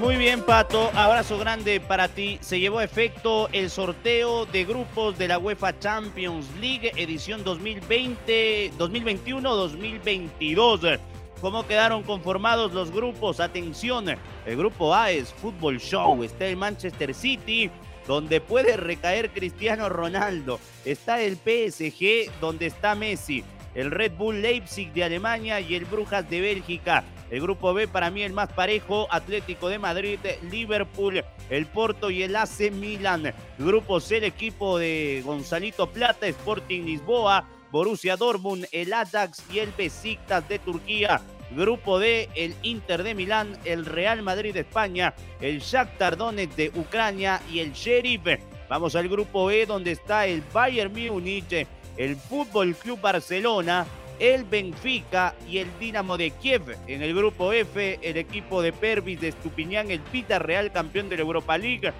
Muy 0.00 0.16
bien, 0.16 0.40
Pato. 0.40 0.90
Abrazo 0.94 1.36
grande 1.36 1.78
para 1.78 2.08
ti. 2.08 2.38
Se 2.40 2.58
llevó 2.58 2.78
a 2.78 2.84
efecto 2.84 3.50
el 3.52 3.68
sorteo 3.68 4.46
de 4.46 4.64
grupos 4.64 5.18
de 5.18 5.28
la 5.28 5.38
UEFA 5.38 5.78
Champions 5.78 6.46
League 6.58 6.92
edición 6.96 7.44
2020, 7.44 8.72
2021-2022. 8.78 10.98
¿Cómo 11.42 11.66
quedaron 11.66 12.02
conformados 12.02 12.72
los 12.72 12.90
grupos? 12.90 13.40
Atención, 13.40 14.06
el 14.46 14.56
grupo 14.56 14.94
A 14.94 15.10
es 15.10 15.34
Fútbol 15.34 15.78
Show. 15.78 16.24
Está 16.24 16.46
el 16.46 16.56
Manchester 16.56 17.12
City, 17.12 17.70
donde 18.06 18.40
puede 18.40 18.78
recaer 18.78 19.28
Cristiano 19.28 19.90
Ronaldo. 19.90 20.60
Está 20.86 21.20
el 21.20 21.36
PSG, 21.36 22.30
donde 22.40 22.64
está 22.66 22.94
Messi. 22.94 23.44
El 23.74 23.90
Red 23.90 24.12
Bull 24.12 24.40
Leipzig 24.40 24.94
de 24.94 25.04
Alemania 25.04 25.60
y 25.60 25.74
el 25.74 25.84
Brujas 25.84 26.28
de 26.30 26.40
Bélgica. 26.40 27.04
El 27.30 27.40
grupo 27.40 27.72
B 27.72 27.86
para 27.86 28.10
mí 28.10 28.22
el 28.22 28.32
más 28.32 28.52
parejo, 28.52 29.06
Atlético 29.10 29.68
de 29.68 29.78
Madrid, 29.78 30.18
Liverpool, 30.50 31.24
el 31.48 31.66
Porto 31.66 32.10
y 32.10 32.24
el 32.24 32.34
AC 32.34 32.72
Milan. 32.72 33.32
Grupo 33.58 34.00
C 34.00 34.16
el 34.16 34.24
equipo 34.24 34.78
de 34.78 35.22
Gonzalito 35.24 35.88
Plata, 35.88 36.26
Sporting 36.26 36.82
Lisboa, 36.82 37.48
Borussia 37.70 38.16
Dortmund, 38.16 38.66
el 38.72 38.92
Ajax 38.92 39.44
y 39.52 39.60
el 39.60 39.70
Besiktas 39.70 40.48
de 40.48 40.58
Turquía. 40.58 41.20
Grupo 41.52 41.98
D, 41.98 42.28
el 42.34 42.54
Inter 42.62 43.02
de 43.02 43.14
Milán, 43.14 43.56
el 43.64 43.86
Real 43.86 44.22
Madrid 44.22 44.54
de 44.54 44.60
España, 44.60 45.14
el 45.40 45.60
Shakhtar 45.60 46.16
Donetsk 46.16 46.56
de 46.56 46.72
Ucrania 46.76 47.40
y 47.50 47.60
el 47.60 47.72
Sheriff. 47.72 48.22
Vamos 48.68 48.94
al 48.94 49.08
grupo 49.08 49.50
E 49.50 49.66
donde 49.66 49.92
está 49.92 50.26
el 50.26 50.42
Bayern 50.52 50.92
Múnich, 50.92 51.66
el 51.96 52.16
Fútbol 52.16 52.74
Club 52.76 53.00
Barcelona, 53.00 53.84
el 54.20 54.44
Benfica 54.44 55.34
y 55.48 55.58
el 55.58 55.68
Dinamo 55.80 56.16
de 56.18 56.30
Kiev. 56.30 56.76
En 56.86 57.02
el 57.02 57.14
grupo 57.14 57.52
F, 57.52 57.98
el 58.02 58.18
equipo 58.18 58.60
de 58.60 58.72
Pervis 58.72 59.20
de 59.20 59.28
Estupiñán, 59.28 59.90
el 59.90 60.00
Pita 60.00 60.38
Real 60.38 60.70
campeón 60.70 61.08
de 61.08 61.16
la 61.16 61.22
Europa 61.22 61.56
League, 61.56 61.90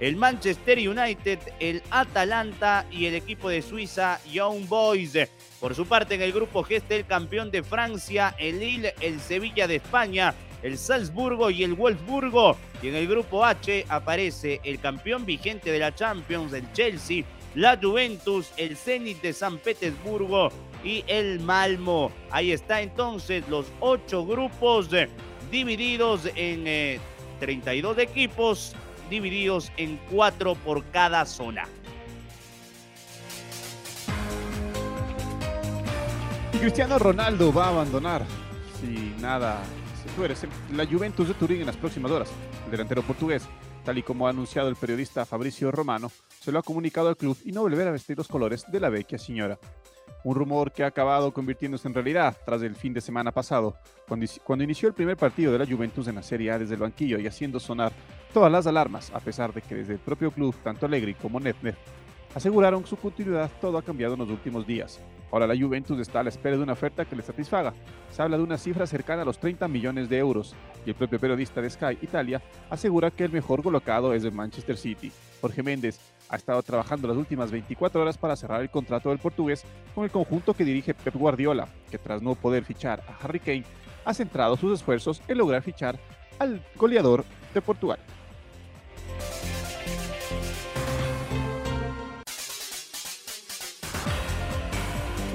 el 0.00 0.16
Manchester 0.16 0.78
United, 0.78 1.38
el 1.60 1.82
Atalanta 1.90 2.86
y 2.90 3.06
el 3.06 3.14
equipo 3.14 3.50
de 3.50 3.60
Suiza, 3.60 4.18
Young 4.32 4.66
Boys. 4.66 5.18
Por 5.60 5.74
su 5.74 5.86
parte, 5.86 6.14
en 6.14 6.22
el 6.22 6.32
grupo 6.32 6.64
G 6.64 6.76
está 6.76 6.94
el 6.94 7.06
campeón 7.06 7.50
de 7.50 7.62
Francia, 7.62 8.34
el 8.38 8.58
Lille, 8.58 8.94
el 9.00 9.20
Sevilla 9.20 9.66
de 9.66 9.76
España, 9.76 10.34
el 10.62 10.78
Salzburgo 10.78 11.50
y 11.50 11.62
el 11.62 11.74
Wolfsburgo. 11.74 12.56
Y 12.82 12.88
en 12.88 12.96
el 12.96 13.06
grupo 13.06 13.44
H 13.44 13.84
aparece 13.88 14.60
el 14.64 14.80
campeón 14.80 15.26
vigente 15.26 15.70
de 15.70 15.78
la 15.78 15.94
Champions, 15.94 16.54
el 16.54 16.72
Chelsea, 16.72 17.24
la 17.54 17.78
Juventus, 17.80 18.50
el 18.56 18.76
Zenit 18.76 19.20
de 19.20 19.32
San 19.34 19.58
Petersburgo 19.58 20.50
y 20.86 21.04
el 21.08 21.40
Malmo. 21.40 22.12
Ahí 22.30 22.52
está 22.52 22.80
entonces 22.80 23.46
los 23.48 23.66
ocho 23.80 24.24
grupos 24.24 24.92
eh, 24.92 25.08
divididos 25.50 26.28
en 26.36 27.00
32 27.40 27.98
eh, 27.98 28.02
equipos, 28.02 28.74
divididos 29.10 29.72
en 29.76 29.98
cuatro 30.10 30.54
por 30.54 30.84
cada 30.92 31.26
zona. 31.26 31.64
Cristiano 36.52 36.98
Ronaldo 36.98 37.52
va 37.52 37.66
a 37.66 37.68
abandonar, 37.68 38.24
si 38.80 39.14
nada 39.20 39.62
se 40.02 40.08
fuere, 40.10 40.34
la 40.72 40.86
Juventus 40.86 41.28
de 41.28 41.34
Turín 41.34 41.60
en 41.60 41.66
las 41.66 41.76
próximas 41.76 42.12
horas. 42.12 42.30
El 42.64 42.70
delantero 42.70 43.02
portugués, 43.02 43.42
tal 43.84 43.98
y 43.98 44.02
como 44.02 44.26
ha 44.26 44.30
anunciado 44.30 44.68
el 44.68 44.76
periodista 44.76 45.26
Fabricio 45.26 45.70
Romano, 45.70 46.10
se 46.40 46.52
lo 46.52 46.60
ha 46.60 46.62
comunicado 46.62 47.08
al 47.08 47.16
club 47.16 47.36
y 47.44 47.52
no 47.52 47.62
volverá 47.62 47.90
a 47.90 47.92
vestir 47.92 48.16
los 48.16 48.28
colores 48.28 48.64
de 48.68 48.80
la 48.80 48.88
vecchia 48.88 49.18
señora. 49.18 49.58
Un 50.24 50.34
rumor 50.34 50.72
que 50.72 50.82
ha 50.82 50.88
acabado 50.88 51.32
convirtiéndose 51.32 51.86
en 51.88 51.94
realidad 51.94 52.36
tras 52.44 52.62
el 52.62 52.74
fin 52.74 52.92
de 52.92 53.00
semana 53.00 53.32
pasado, 53.32 53.76
cuando, 54.06 54.64
inició 54.64 54.88
el 54.88 54.94
primer 54.94 55.16
partido 55.16 55.52
de 55.52 55.58
la 55.58 55.66
Juventus 55.66 56.08
en 56.08 56.16
la 56.16 56.22
Serie 56.22 56.50
A 56.50 56.58
desde 56.58 56.74
el 56.74 56.80
banquillo 56.80 57.18
y 57.18 57.26
haciendo 57.26 57.60
sonar 57.60 57.92
todas 58.32 58.50
las 58.50 58.66
alarmas, 58.66 59.10
a 59.14 59.20
pesar 59.20 59.52
de 59.52 59.62
que 59.62 59.74
desde 59.74 59.94
el 59.94 59.98
propio 59.98 60.30
club, 60.30 60.54
tanto 60.62 60.86
Allegri 60.86 61.14
como 61.14 61.40
Netner 61.40 61.76
aseguraron 62.36 62.84
su 62.86 62.96
continuidad, 62.96 63.50
todo 63.62 63.78
ha 63.78 63.82
cambiado 63.82 64.12
en 64.12 64.20
los 64.20 64.28
últimos 64.28 64.66
días. 64.66 65.00
Ahora 65.32 65.46
la 65.46 65.56
Juventus 65.56 65.98
está 65.98 66.20
a 66.20 66.22
la 66.22 66.28
espera 66.28 66.56
de 66.58 66.62
una 66.62 66.74
oferta 66.74 67.06
que 67.06 67.16
le 67.16 67.22
satisfaga. 67.22 67.72
Se 68.10 68.20
habla 68.20 68.36
de 68.36 68.42
una 68.42 68.58
cifra 68.58 68.86
cercana 68.86 69.22
a 69.22 69.24
los 69.24 69.38
30 69.38 69.66
millones 69.68 70.10
de 70.10 70.18
euros 70.18 70.54
y 70.84 70.90
el 70.90 70.96
propio 70.96 71.18
periodista 71.18 71.62
de 71.62 71.70
Sky 71.70 71.98
Italia 72.02 72.42
asegura 72.68 73.10
que 73.10 73.24
el 73.24 73.32
mejor 73.32 73.62
colocado 73.62 74.12
es 74.12 74.22
el 74.22 74.32
Manchester 74.32 74.76
City. 74.76 75.10
Jorge 75.40 75.62
Méndez 75.62 75.98
ha 76.28 76.36
estado 76.36 76.62
trabajando 76.62 77.08
las 77.08 77.16
últimas 77.16 77.50
24 77.50 78.00
horas 78.00 78.18
para 78.18 78.36
cerrar 78.36 78.62
el 78.62 78.70
contrato 78.70 79.10
del 79.10 79.18
portugués 79.18 79.64
con 79.94 80.04
el 80.04 80.10
conjunto 80.10 80.54
que 80.54 80.64
dirige 80.64 80.94
Pep 80.94 81.14
Guardiola, 81.14 81.68
que 81.90 81.98
tras 81.98 82.22
no 82.22 82.34
poder 82.34 82.64
fichar 82.64 83.02
a 83.08 83.24
Harry 83.24 83.40
Kane, 83.40 83.64
ha 84.04 84.14
centrado 84.14 84.56
sus 84.56 84.72
esfuerzos 84.72 85.22
en 85.28 85.38
lograr 85.38 85.62
fichar 85.62 85.98
al 86.38 86.64
goleador 86.76 87.24
de 87.54 87.62
Portugal. 87.62 87.98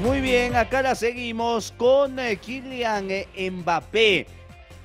Muy 0.01 0.19
bien, 0.19 0.55
acá 0.55 0.81
la 0.81 0.95
seguimos 0.95 1.71
con 1.77 2.17
eh, 2.17 2.37
Kylian 2.37 3.07
Mbappé. 3.51 4.25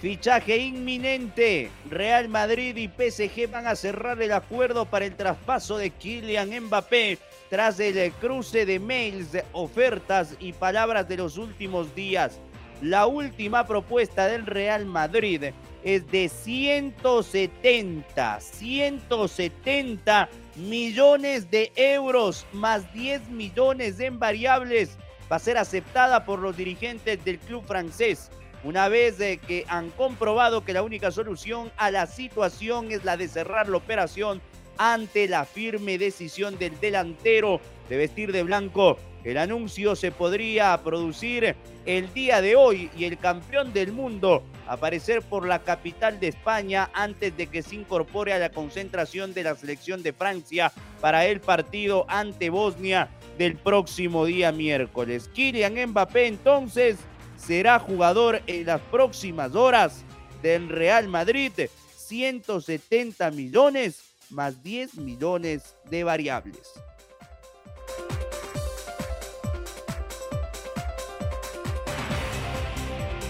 Fichaje 0.07 0.59
inminente. 0.59 1.69
Real 1.91 2.29
Madrid 2.29 2.77
y 2.77 2.87
PSG 2.87 3.51
van 3.51 3.67
a 3.67 3.75
cerrar 3.75 4.23
el 4.23 4.31
acuerdo 4.31 4.87
para 4.87 5.05
el 5.05 5.17
traspaso 5.17 5.79
de 5.79 5.91
Kylian 5.91 6.67
Mbappé 6.67 7.19
tras 7.51 7.81
el 7.81 8.13
cruce 8.13 8.65
de 8.67 8.79
mails, 8.79 9.31
ofertas 9.51 10.37
y 10.39 10.53
palabras 10.53 11.09
de 11.09 11.17
los 11.17 11.39
últimos 11.39 11.93
días. 11.97 12.39
La 12.81 13.09
última 13.09 13.67
propuesta 13.67 14.29
del 14.29 14.47
Real 14.47 14.87
Madrid 14.87 15.47
es 15.83 16.09
de 16.09 16.29
170, 16.29 18.41
170 18.41 20.29
millones 20.55 21.51
de 21.51 21.73
euros 21.75 22.47
más 22.53 22.95
10 22.95 23.29
millones 23.31 23.99
en 23.99 24.21
variables 24.21 24.97
va 25.31 25.35
a 25.35 25.41
ser 25.41 25.59
aceptada 25.59 26.25
por 26.25 26.39
los 26.39 26.57
dirigentes 26.57 27.25
del 27.25 27.41
club 27.41 27.67
francés. 27.67 28.31
Una 28.67 28.89
vez 28.89 29.17
de 29.17 29.39
que 29.39 29.65
han 29.69 29.91
comprobado 29.91 30.65
que 30.65 30.73
la 30.73 30.83
única 30.83 31.13
solución 31.13 31.71
a 31.77 31.93
la 31.93 32.09
situación 32.09 32.91
es 32.91 33.05
la 33.05 33.17
de 33.17 33.29
cerrar 33.29 33.69
la 33.69 33.77
operación 33.77 34.43
ante 34.77 35.29
la 35.29 35.45
firme 35.45 35.99
decisión 35.99 36.59
del 36.59 36.81
delantero 36.81 37.61
de 37.89 37.97
vestir 37.97 38.33
de 38.33 38.43
blanco. 38.43 38.99
El 39.23 39.39
anuncio 39.39 39.95
se 39.95 40.11
podría 40.11 40.77
producir 40.83 41.55
el 41.85 42.13
día 42.13 42.41
de 42.41 42.57
hoy 42.57 42.91
y 42.99 43.05
el 43.05 43.19
campeón 43.19 43.73
del 43.73 43.93
mundo 43.93 44.43
aparecer 44.67 45.23
por 45.23 45.47
la 45.47 45.61
capital 45.61 46.19
de 46.19 46.27
España 46.27 46.91
antes 46.93 47.37
de 47.37 47.47
que 47.47 47.63
se 47.63 47.77
incorpore 47.77 48.33
a 48.33 48.41
la 48.41 48.51
concentración 48.51 49.33
de 49.33 49.45
la 49.45 49.55
selección 49.55 50.03
de 50.03 50.13
Francia 50.13 50.73
para 51.01 51.25
el 51.27 51.39
partido 51.39 52.05
ante 52.09 52.51
Bosnia 52.51 53.11
del 53.39 53.55
próximo 53.55 54.25
día 54.25 54.51
miércoles. 54.51 55.31
Kylian 55.33 55.91
Mbappé 55.91 56.27
entonces 56.27 56.97
será 57.37 57.79
jugador 57.79 58.43
en 58.47 58.67
las 58.67 58.81
próximas 58.81 59.55
horas 59.55 60.05
del 60.43 60.69
Real 60.69 61.09
Madrid. 61.09 61.53
170 61.97 63.31
millones 63.33 64.01
más 64.31 64.63
10 64.63 64.97
millones 64.97 65.75
de 65.91 66.05
variables. 66.05 66.73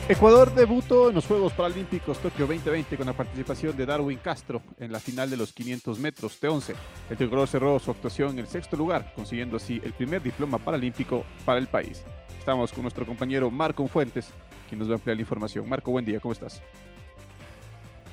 Ecuador 0.09 0.55
debutó 0.55 1.09
en 1.09 1.17
los 1.17 1.27
Juegos 1.27 1.53
Paralímpicos 1.53 2.19
Tokio 2.19 2.47
2020 2.47 2.97
con 2.97 3.07
la 3.07 3.13
participación 3.13 3.77
de 3.77 3.87
Darwin 3.87 4.21
Castro 4.21 4.63
en 4.79 4.93
la 4.93 5.01
final 5.01 5.29
de 5.29 5.37
los 5.37 5.53
500 5.53 5.99
metros 5.99 6.41
T11. 6.41 6.77
El 7.11 7.17
tricolor 7.17 7.49
cerró 7.49 7.77
su 7.81 7.91
actuación 7.91 8.31
en 8.31 8.39
el 8.39 8.47
sexto 8.47 8.77
lugar, 8.77 9.13
consiguiendo 9.17 9.57
así 9.57 9.81
el 9.83 9.93
primer 9.95 10.23
diploma 10.23 10.59
paralímpico 10.59 11.25
para 11.45 11.59
el 11.59 11.67
país. 11.67 12.05
Estamos 12.47 12.73
con 12.73 12.83
nuestro 12.83 13.05
compañero 13.05 13.51
Marco 13.51 13.85
Fuentes, 13.89 14.29
quien 14.69 14.79
nos 14.79 14.89
va 14.89 14.93
a 14.93 14.95
ampliar 14.95 15.17
la 15.17 15.23
información. 15.23 15.69
Marco, 15.69 15.91
buen 15.91 16.05
día, 16.05 16.21
¿cómo 16.21 16.31
estás? 16.31 16.63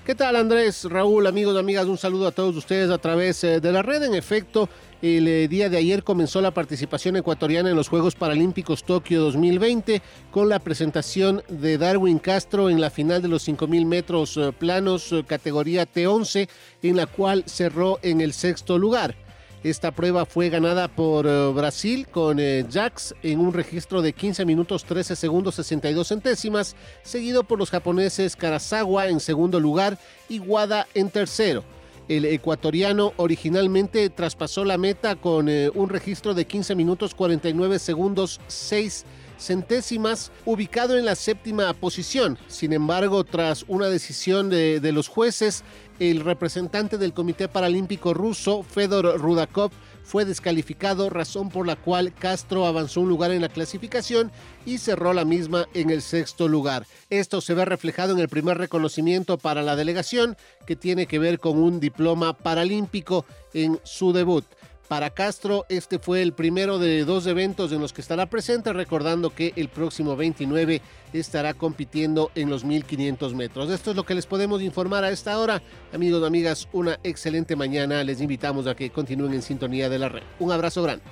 ¿Qué 0.08 0.15
tal 0.15 0.36
Andrés, 0.38 0.86
Raúl, 0.86 1.28
amigos 1.28 1.56
amigas? 1.56 1.86
Un 1.86 2.00
saludo 2.00 2.26
a 2.26 2.32
todos 2.32 2.56
ustedes 2.56 2.89
a 2.89 2.98
través 2.98 3.43
eh, 3.43 3.60
de 3.60 3.72
la 3.72 3.84
red. 3.84 4.02
En 4.02 4.15
efecto, 4.15 4.69
el 5.04 5.28
eh, 5.28 5.48
día 5.48 5.69
de 5.69 5.78
ayer 5.78 6.04
comenzó 6.04 6.41
la 6.41 6.50
participación 6.50 7.15
ecuatoriana 7.15 7.69
en 7.69 7.76
los 7.76 7.89
Juegos 7.89 8.15
Paralímpicos 8.15 8.84
Tokio 8.84 9.22
2020 9.22 10.02
con 10.32 10.50
la 10.50 10.58
presentación 10.58 11.43
de 11.48 11.78
Darwin 11.78 12.17
Castro 12.17 12.72
en 12.72 12.82
la 12.82 12.89
final 12.89 13.22
de 13.22 13.28
los 13.28 13.48
5.000 13.48 13.86
metros 13.86 14.38
eh, 14.38 14.52
planos 14.52 15.13
categoría 15.28 15.86
T11 15.88 16.50
en 16.82 16.96
la 16.96 17.06
cual 17.06 17.43
cerró 17.46 18.00
en 18.02 18.19
el 18.19 18.34
sexto 18.34 18.80
lugar. 18.80 19.15
Esta 19.63 19.91
prueba 19.91 20.26
fue 20.26 20.49
ganada 20.49 20.89
por 20.89 21.26
eh, 21.26 21.52
Brasil 21.54 22.06
con 22.10 22.38
eh, 22.38 22.65
Jax 22.69 23.15
en 23.23 23.39
un 23.39 23.54
registro 23.54 24.02
de 24.02 24.12
15 24.12 24.43
minutos 24.43 24.84
13 24.84 25.15
segundos 25.15 25.56
62 25.56 26.06
centésimas, 26.06 26.76
seguido 27.02 27.45
por 27.45 27.60
los 27.60 27.69
japoneses 27.69 28.36
Karasawa 28.36 29.08
en 29.08 29.21
segundo 29.21 29.62
lugar 29.62 29.97
y 30.28 30.39
Wada 30.39 30.86
en 30.93 31.10
tercero. 31.10 31.63
El 32.10 32.26
ecuatoriano 32.26 33.13
originalmente 33.15 34.10
traspasó 34.10 34.65
la 34.65 34.78
meta 34.78 35.15
con 35.15 35.47
eh, 35.47 35.71
un 35.73 35.88
registro 35.88 36.34
de 36.34 36.43
15 36.43 36.76
minutos 36.76 37.15
49 37.15 37.80
segundos 37.80 38.41
6 38.47 39.06
centésimas, 39.06 39.22
ubicado 40.46 40.98
en 40.98 41.06
la 41.06 41.15
séptima 41.15 41.74
posición. 41.74 42.38
Sin 42.48 42.74
embargo, 42.74 43.24
tras 43.24 43.65
una 43.67 43.88
decisión 43.88 44.50
de, 44.50 44.80
de 44.80 44.91
los 44.91 45.08
jueces, 45.08 45.63
el 46.00 46.22
representante 46.22 46.98
del 46.98 47.13
Comité 47.13 47.48
Paralímpico 47.48 48.13
ruso, 48.13 48.63
Fedor 48.63 49.19
Rudakov, 49.19 49.72
fue 50.04 50.26
descalificado, 50.26 51.10
razón 51.10 51.50
por 51.50 51.65
la 51.65 51.76
cual 51.76 52.13
Castro 52.13 52.65
avanzó 52.65 53.02
un 53.02 53.10
lugar 53.10 53.32
en 53.32 53.41
la 53.41 53.50
clasificación 53.50 54.32
y 54.65 54.78
cerró 54.78 55.13
la 55.13 55.26
misma 55.26 55.67
en 55.74 55.89
el 55.89 56.02
sexto 56.02 56.48
lugar. 56.48 56.86
Esto 57.10 57.41
se 57.41 57.54
ve 57.54 57.65
reflejado 57.65 58.13
en 58.13 58.19
el 58.19 58.30
primer 58.30 58.58
reconocimiento 58.58 59.38
para 59.38 59.63
la 59.63 59.76
delegación, 59.76 60.38
que 60.67 60.76
tiene 60.76 61.08
que 61.08 61.19
ver 61.19 61.39
con 61.39 61.58
un 61.58 61.80
diploma 61.80 62.34
paralímpico 62.34 63.26
en 63.54 63.80
su 63.84 64.13
debut. 64.13 64.46
Para 64.88 65.10
Castro, 65.12 65.65
este 65.69 65.98
fue 65.98 66.22
el 66.22 66.34
primero 66.34 66.78
de 66.78 67.06
dos 67.06 67.26
eventos 67.26 67.72
en 67.72 67.80
los 67.80 67.93
que 67.93 68.02
estará 68.02 68.26
presente, 68.26 68.74
recordando 68.74 69.30
que 69.30 69.54
el 69.56 69.69
próximo 69.69 70.15
29 70.15 70.82
estará 71.13 71.54
compitiendo 71.54 72.32
en 72.36 72.50
los 72.50 72.65
1500 72.65 73.34
metros. 73.34 73.69
Esto 73.69 73.91
es 73.91 73.96
lo 73.96 74.06
que 74.06 74.13
les 74.13 74.26
podemos 74.26 74.62
informar 74.62 75.04
a 75.04 75.10
esta 75.10 75.39
hora. 75.39 75.63
Amigos 75.93 76.22
y 76.22 76.26
amigas, 76.26 76.67
una 76.74 77.00
excelente 77.04 77.56
mañana. 77.56 78.04
Les 78.04 78.19
invitamos 78.22 78.67
a 78.67 78.76
que 78.76 78.89
continúen 78.89 79.34
en 79.34 79.41
sintonía 79.41 79.89
de 79.89 80.00
la 80.00 80.10
red. 80.10 80.24
Un 80.39 80.52
abrazo 80.52 80.84
grande. 80.84 81.04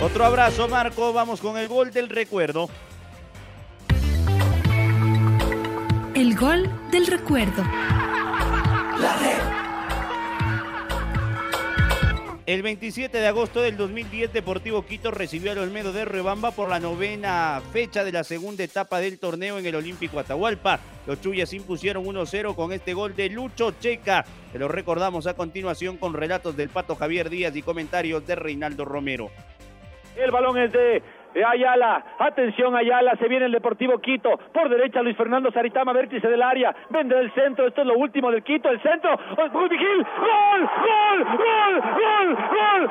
Otro 0.00 0.24
abrazo, 0.24 0.68
Marco. 0.68 1.12
Vamos 1.12 1.40
con 1.40 1.58
el 1.58 1.66
gol 1.66 1.90
del 1.90 2.08
recuerdo. 2.08 2.68
El 6.14 6.36
gol 6.36 6.70
del 6.92 7.06
recuerdo. 7.08 7.64
El 12.46 12.60
27 12.60 13.16
de 13.16 13.26
agosto 13.26 13.62
del 13.62 13.78
2010, 13.78 14.30
Deportivo 14.30 14.84
Quito 14.84 15.10
recibió 15.10 15.52
al 15.52 15.58
Olmedo 15.58 15.94
de 15.94 16.04
Rebamba 16.04 16.50
por 16.50 16.68
la 16.68 16.78
novena 16.78 17.62
fecha 17.72 18.04
de 18.04 18.12
la 18.12 18.22
segunda 18.22 18.62
etapa 18.62 19.00
del 19.00 19.18
torneo 19.18 19.58
en 19.58 19.64
el 19.64 19.74
Olímpico 19.74 20.18
Atahualpa. 20.18 20.78
Los 21.06 21.22
Chuyas 21.22 21.54
impusieron 21.54 22.04
1-0 22.04 22.54
con 22.54 22.74
este 22.74 22.92
gol 22.92 23.16
de 23.16 23.30
Lucho 23.30 23.72
Checa, 23.80 24.26
que 24.52 24.58
lo 24.58 24.68
recordamos 24.68 25.26
a 25.26 25.32
continuación 25.32 25.96
con 25.96 26.12
relatos 26.12 26.54
del 26.54 26.68
Pato 26.68 26.96
Javier 26.96 27.30
Díaz 27.30 27.56
y 27.56 27.62
comentarios 27.62 28.26
de 28.26 28.34
Reinaldo 28.34 28.84
Romero. 28.84 29.30
El 30.14 30.30
balón 30.30 30.58
es 30.58 30.70
de 30.70 31.02
Ayala, 31.42 32.04
atención 32.18 32.76
Ayala, 32.76 33.16
se 33.16 33.26
viene 33.28 33.46
el 33.46 33.52
Deportivo 33.52 33.98
Quito, 33.98 34.38
por 34.52 34.68
derecha 34.68 35.02
Luis 35.02 35.16
Fernando 35.16 35.50
Saritama, 35.50 35.92
vértice 35.92 36.28
del 36.28 36.42
área, 36.42 36.74
vende 36.90 37.16
del 37.16 37.32
centro, 37.32 37.66
esto 37.66 37.80
es 37.80 37.86
lo 37.86 37.94
último 37.94 38.30
del 38.30 38.44
Quito, 38.44 38.68
el 38.68 38.80
centro, 38.80 39.18
gol, 39.36 39.50
gol, 39.50 39.68
gol, 39.68 40.06
gol, 40.84 41.24
gol, 41.38 41.84
gol, 41.96 42.36
gol, 42.86 42.88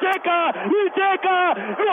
Checa, 0.00 0.54
y 0.66 0.90
Checa, 0.90 1.54
gol, 1.78 1.86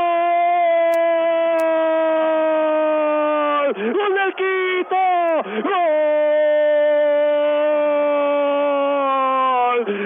gol 3.94 4.14
del 4.16 4.34
Quito, 4.36 4.96
gol, 5.64 5.78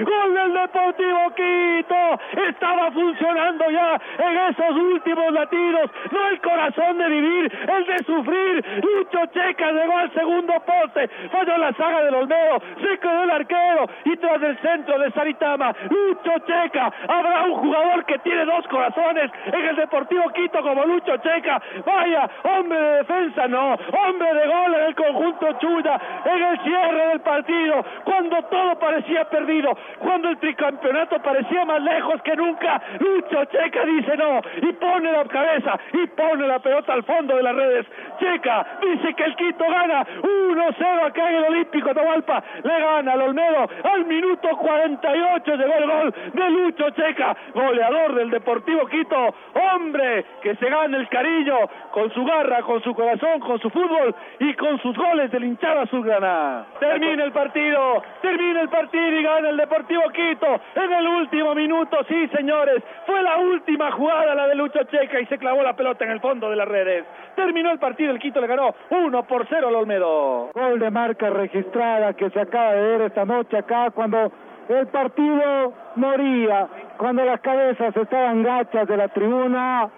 gol 0.04 0.34
del 0.34 0.41
Deportivo 0.62 1.34
Quito, 1.34 2.20
estaba 2.48 2.90
funcionando 2.92 3.68
ya 3.70 4.00
en 4.18 4.38
esos 4.50 4.76
últimos 4.76 5.32
latidos, 5.32 5.90
no 6.12 6.28
el 6.28 6.40
corazón 6.40 6.98
de 6.98 7.08
vivir, 7.08 7.58
el 7.68 7.86
de 7.86 7.98
sufrir. 8.04 8.64
Lucho 8.82 9.26
Checa 9.32 9.72
llegó 9.72 9.98
al 9.98 10.12
segundo 10.12 10.54
poste, 10.64 11.08
falló 11.32 11.58
la 11.58 11.72
saga 11.72 12.04
del 12.04 12.14
Olmedo, 12.14 12.62
se 12.80 12.98
quedó 12.98 13.24
el 13.24 13.30
arquero 13.30 13.88
y 14.04 14.16
tras 14.18 14.40
el 14.42 14.56
centro 14.58 14.98
de 15.00 15.10
Saritama, 15.10 15.74
Lucho 15.90 16.38
Checa, 16.46 16.92
habrá 17.08 17.42
un 17.42 17.54
jugador 17.54 18.04
que 18.04 18.18
tiene 18.20 18.44
dos 18.44 18.66
corazones 18.68 19.32
en 19.46 19.64
el 19.64 19.76
Deportivo 19.76 20.28
Quito 20.30 20.62
como 20.62 20.84
Lucho 20.84 21.16
Checa. 21.16 21.60
Vaya, 21.84 22.30
hombre 22.44 22.80
de 22.80 22.96
defensa, 22.98 23.48
no, 23.48 23.74
hombre 23.74 24.34
de 24.34 24.46
gol 24.46 24.74
en 24.74 24.84
el 24.84 24.94
conjunto 24.94 25.52
Chuya, 25.58 26.00
en 26.24 26.42
el 26.42 26.60
cierre 26.60 27.06
del 27.08 27.20
partido, 27.20 27.84
cuando 28.04 28.42
todo 28.44 28.78
parecía 28.78 29.24
perdido, 29.24 29.76
cuando 29.98 30.28
el 30.28 30.38
tricampeonato 30.52 31.18
parecía 31.22 31.64
más 31.64 31.82
lejos 31.82 32.20
que 32.22 32.36
nunca, 32.36 32.80
Lucho 32.98 33.44
Checa 33.46 33.84
dice 33.84 34.16
no 34.16 34.40
y 34.60 34.72
pone 34.72 35.12
la 35.12 35.24
cabeza 35.24 35.78
y 35.92 36.06
pone 36.08 36.46
la 36.46 36.58
pelota 36.58 36.92
al 36.92 37.02
fondo 37.04 37.36
de 37.36 37.42
las 37.42 37.54
redes. 37.54 37.86
Checa 38.18 38.66
dice 38.80 39.14
que 39.14 39.24
el 39.24 39.36
Quito 39.36 39.64
gana 39.64 40.04
1-0 40.04 41.06
acá 41.06 41.30
en 41.30 41.36
el 41.36 41.44
Olímpico 41.44 41.90
Atahualpa. 41.90 42.42
Le 42.62 42.80
gana 42.80 43.12
al 43.12 43.22
Olmedo 43.22 43.68
al 43.84 44.04
minuto 44.04 44.48
48 44.56 45.56
llegó 45.56 45.74
el 45.74 45.86
gol 45.86 46.14
de 46.32 46.50
Lucho 46.50 46.90
Checa, 46.90 47.36
goleador 47.54 48.14
del 48.14 48.30
Deportivo 48.30 48.86
Quito. 48.86 49.34
Hombre 49.54 50.24
que 50.42 50.54
se 50.56 50.68
gana 50.68 50.96
el 50.96 51.08
cariño 51.08 51.56
con 51.92 52.12
su 52.12 52.24
garra, 52.24 52.62
con 52.62 52.82
su 52.82 52.94
corazón, 52.94 53.40
con 53.40 53.58
su 53.60 53.70
fútbol 53.70 54.14
y 54.38 54.54
con 54.54 54.80
sus 54.82 54.96
goles 54.96 55.30
del 55.30 55.44
hinchada 55.44 55.82
azulgrana. 55.82 56.66
Termina 56.78 57.24
el 57.24 57.32
partido, 57.32 58.02
termina 58.20 58.60
el 58.60 58.68
partido 58.68 59.08
y 59.08 59.22
gana 59.22 59.48
el 59.50 59.56
Deportivo 59.56 60.02
Quito 60.10 60.41
en 60.74 60.92
el 60.92 61.06
último 61.06 61.54
minuto. 61.54 61.98
Sí, 62.08 62.28
señores, 62.28 62.82
fue 63.06 63.22
la 63.22 63.38
última 63.38 63.92
jugada 63.92 64.34
la 64.34 64.48
de 64.48 64.54
Lucho 64.54 64.82
Checa 64.84 65.20
y 65.20 65.26
se 65.26 65.38
clavó 65.38 65.62
la 65.62 65.74
pelota 65.74 66.04
en 66.04 66.10
el 66.10 66.20
fondo 66.20 66.50
de 66.50 66.56
las 66.56 66.68
redes. 66.68 67.04
Terminó 67.36 67.70
el 67.70 67.78
partido, 67.78 68.10
el 68.10 68.18
Quito 68.18 68.40
le 68.40 68.46
ganó 68.46 68.74
1 68.90 69.22
por 69.24 69.46
0 69.48 69.68
al 69.68 69.74
Olmedo. 69.74 70.50
Gol 70.52 70.78
de 70.80 70.90
marca 70.90 71.30
registrada 71.30 72.14
que 72.14 72.30
se 72.30 72.40
acaba 72.40 72.72
de 72.72 72.82
ver 72.82 73.00
esta 73.02 73.24
noche 73.24 73.56
acá 73.56 73.90
cuando 73.90 74.32
el 74.68 74.86
partido 74.88 75.72
moría, 75.96 76.68
cuando 76.96 77.24
las 77.24 77.40
cabezas 77.40 77.96
estaban 77.96 78.42
gachas 78.42 78.88
de 78.88 78.96
la 78.96 79.08
tribuna. 79.08 79.90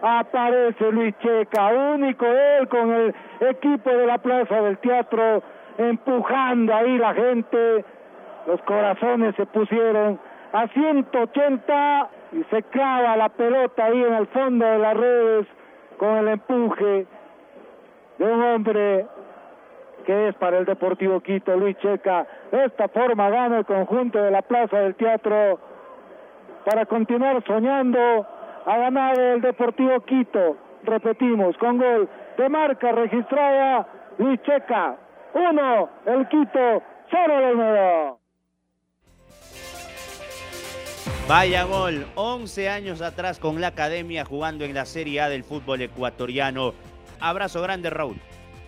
Aparece 0.00 0.90
Luis 0.90 1.14
Checa, 1.18 1.68
único 1.94 2.26
él 2.26 2.66
con 2.68 2.92
el 2.92 3.14
equipo 3.40 3.90
de 3.90 4.06
la 4.06 4.18
Plaza 4.18 4.60
del 4.60 4.78
Teatro, 4.78 5.42
empujando 5.78 6.74
ahí 6.74 6.98
la 6.98 7.14
gente. 7.14 7.84
Los 8.46 8.60
corazones 8.62 9.34
se 9.36 9.46
pusieron 9.46 10.18
a 10.52 10.66
180 10.68 12.10
y 12.32 12.44
se 12.44 12.62
clava 12.64 13.16
la 13.16 13.28
pelota 13.28 13.84
ahí 13.84 14.02
en 14.02 14.14
el 14.14 14.26
fondo 14.28 14.66
de 14.66 14.78
las 14.78 14.96
redes 14.96 15.46
con 15.96 16.16
el 16.16 16.28
empuje 16.28 17.06
de 18.18 18.24
un 18.24 18.42
hombre 18.42 19.06
que 20.04 20.28
es 20.28 20.34
para 20.34 20.58
el 20.58 20.64
Deportivo 20.64 21.20
Quito, 21.20 21.56
Luis 21.56 21.76
Checa. 21.78 22.26
De 22.50 22.64
esta 22.64 22.88
forma 22.88 23.30
gana 23.30 23.58
el 23.58 23.64
conjunto 23.64 24.20
de 24.20 24.30
la 24.30 24.42
Plaza 24.42 24.78
del 24.78 24.94
Teatro 24.96 25.60
para 26.64 26.86
continuar 26.86 27.42
soñando 27.46 28.26
a 28.66 28.76
ganar 28.76 29.18
el 29.18 29.40
Deportivo 29.40 30.00
Quito. 30.00 30.56
Repetimos, 30.84 31.56
con 31.58 31.78
gol 31.78 32.08
de 32.36 32.48
marca 32.48 32.92
registrada, 32.92 33.86
Luis 34.18 34.42
Checa. 34.42 34.96
Uno, 35.34 35.88
el 36.06 36.28
Quito, 36.28 36.82
cero 37.10 37.38
el 37.38 37.44
Olmedo. 37.44 38.21
Vaya 41.32 41.64
gol, 41.64 42.06
11 42.14 42.68
años 42.68 43.00
atrás 43.00 43.38
con 43.38 43.58
la 43.58 43.68
academia 43.68 44.22
jugando 44.22 44.66
en 44.66 44.74
la 44.74 44.84
Serie 44.84 45.22
A 45.22 45.30
del 45.30 45.44
fútbol 45.44 45.80
ecuatoriano. 45.80 46.74
Abrazo 47.20 47.62
grande, 47.62 47.88
Raúl. 47.88 48.20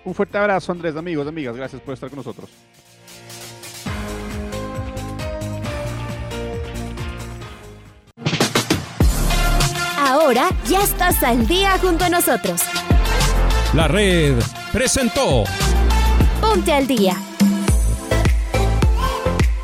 Un 0.02 0.14
fuerte 0.14 0.38
abrazo, 0.38 0.72
Andrés, 0.72 0.96
amigos, 0.96 1.28
amigas. 1.28 1.54
Gracias 1.54 1.82
por 1.82 1.92
estar 1.92 2.08
con 2.08 2.16
nosotros. 2.16 2.48
Ahora 9.98 10.48
ya 10.66 10.82
estás 10.82 11.22
al 11.22 11.46
día 11.46 11.76
junto 11.78 12.06
a 12.06 12.08
nosotros. 12.08 12.62
La 13.74 13.88
red 13.88 14.38
presentó 14.72 15.44
Ponte 16.40 16.72
al 16.72 16.86
día. 16.86 17.14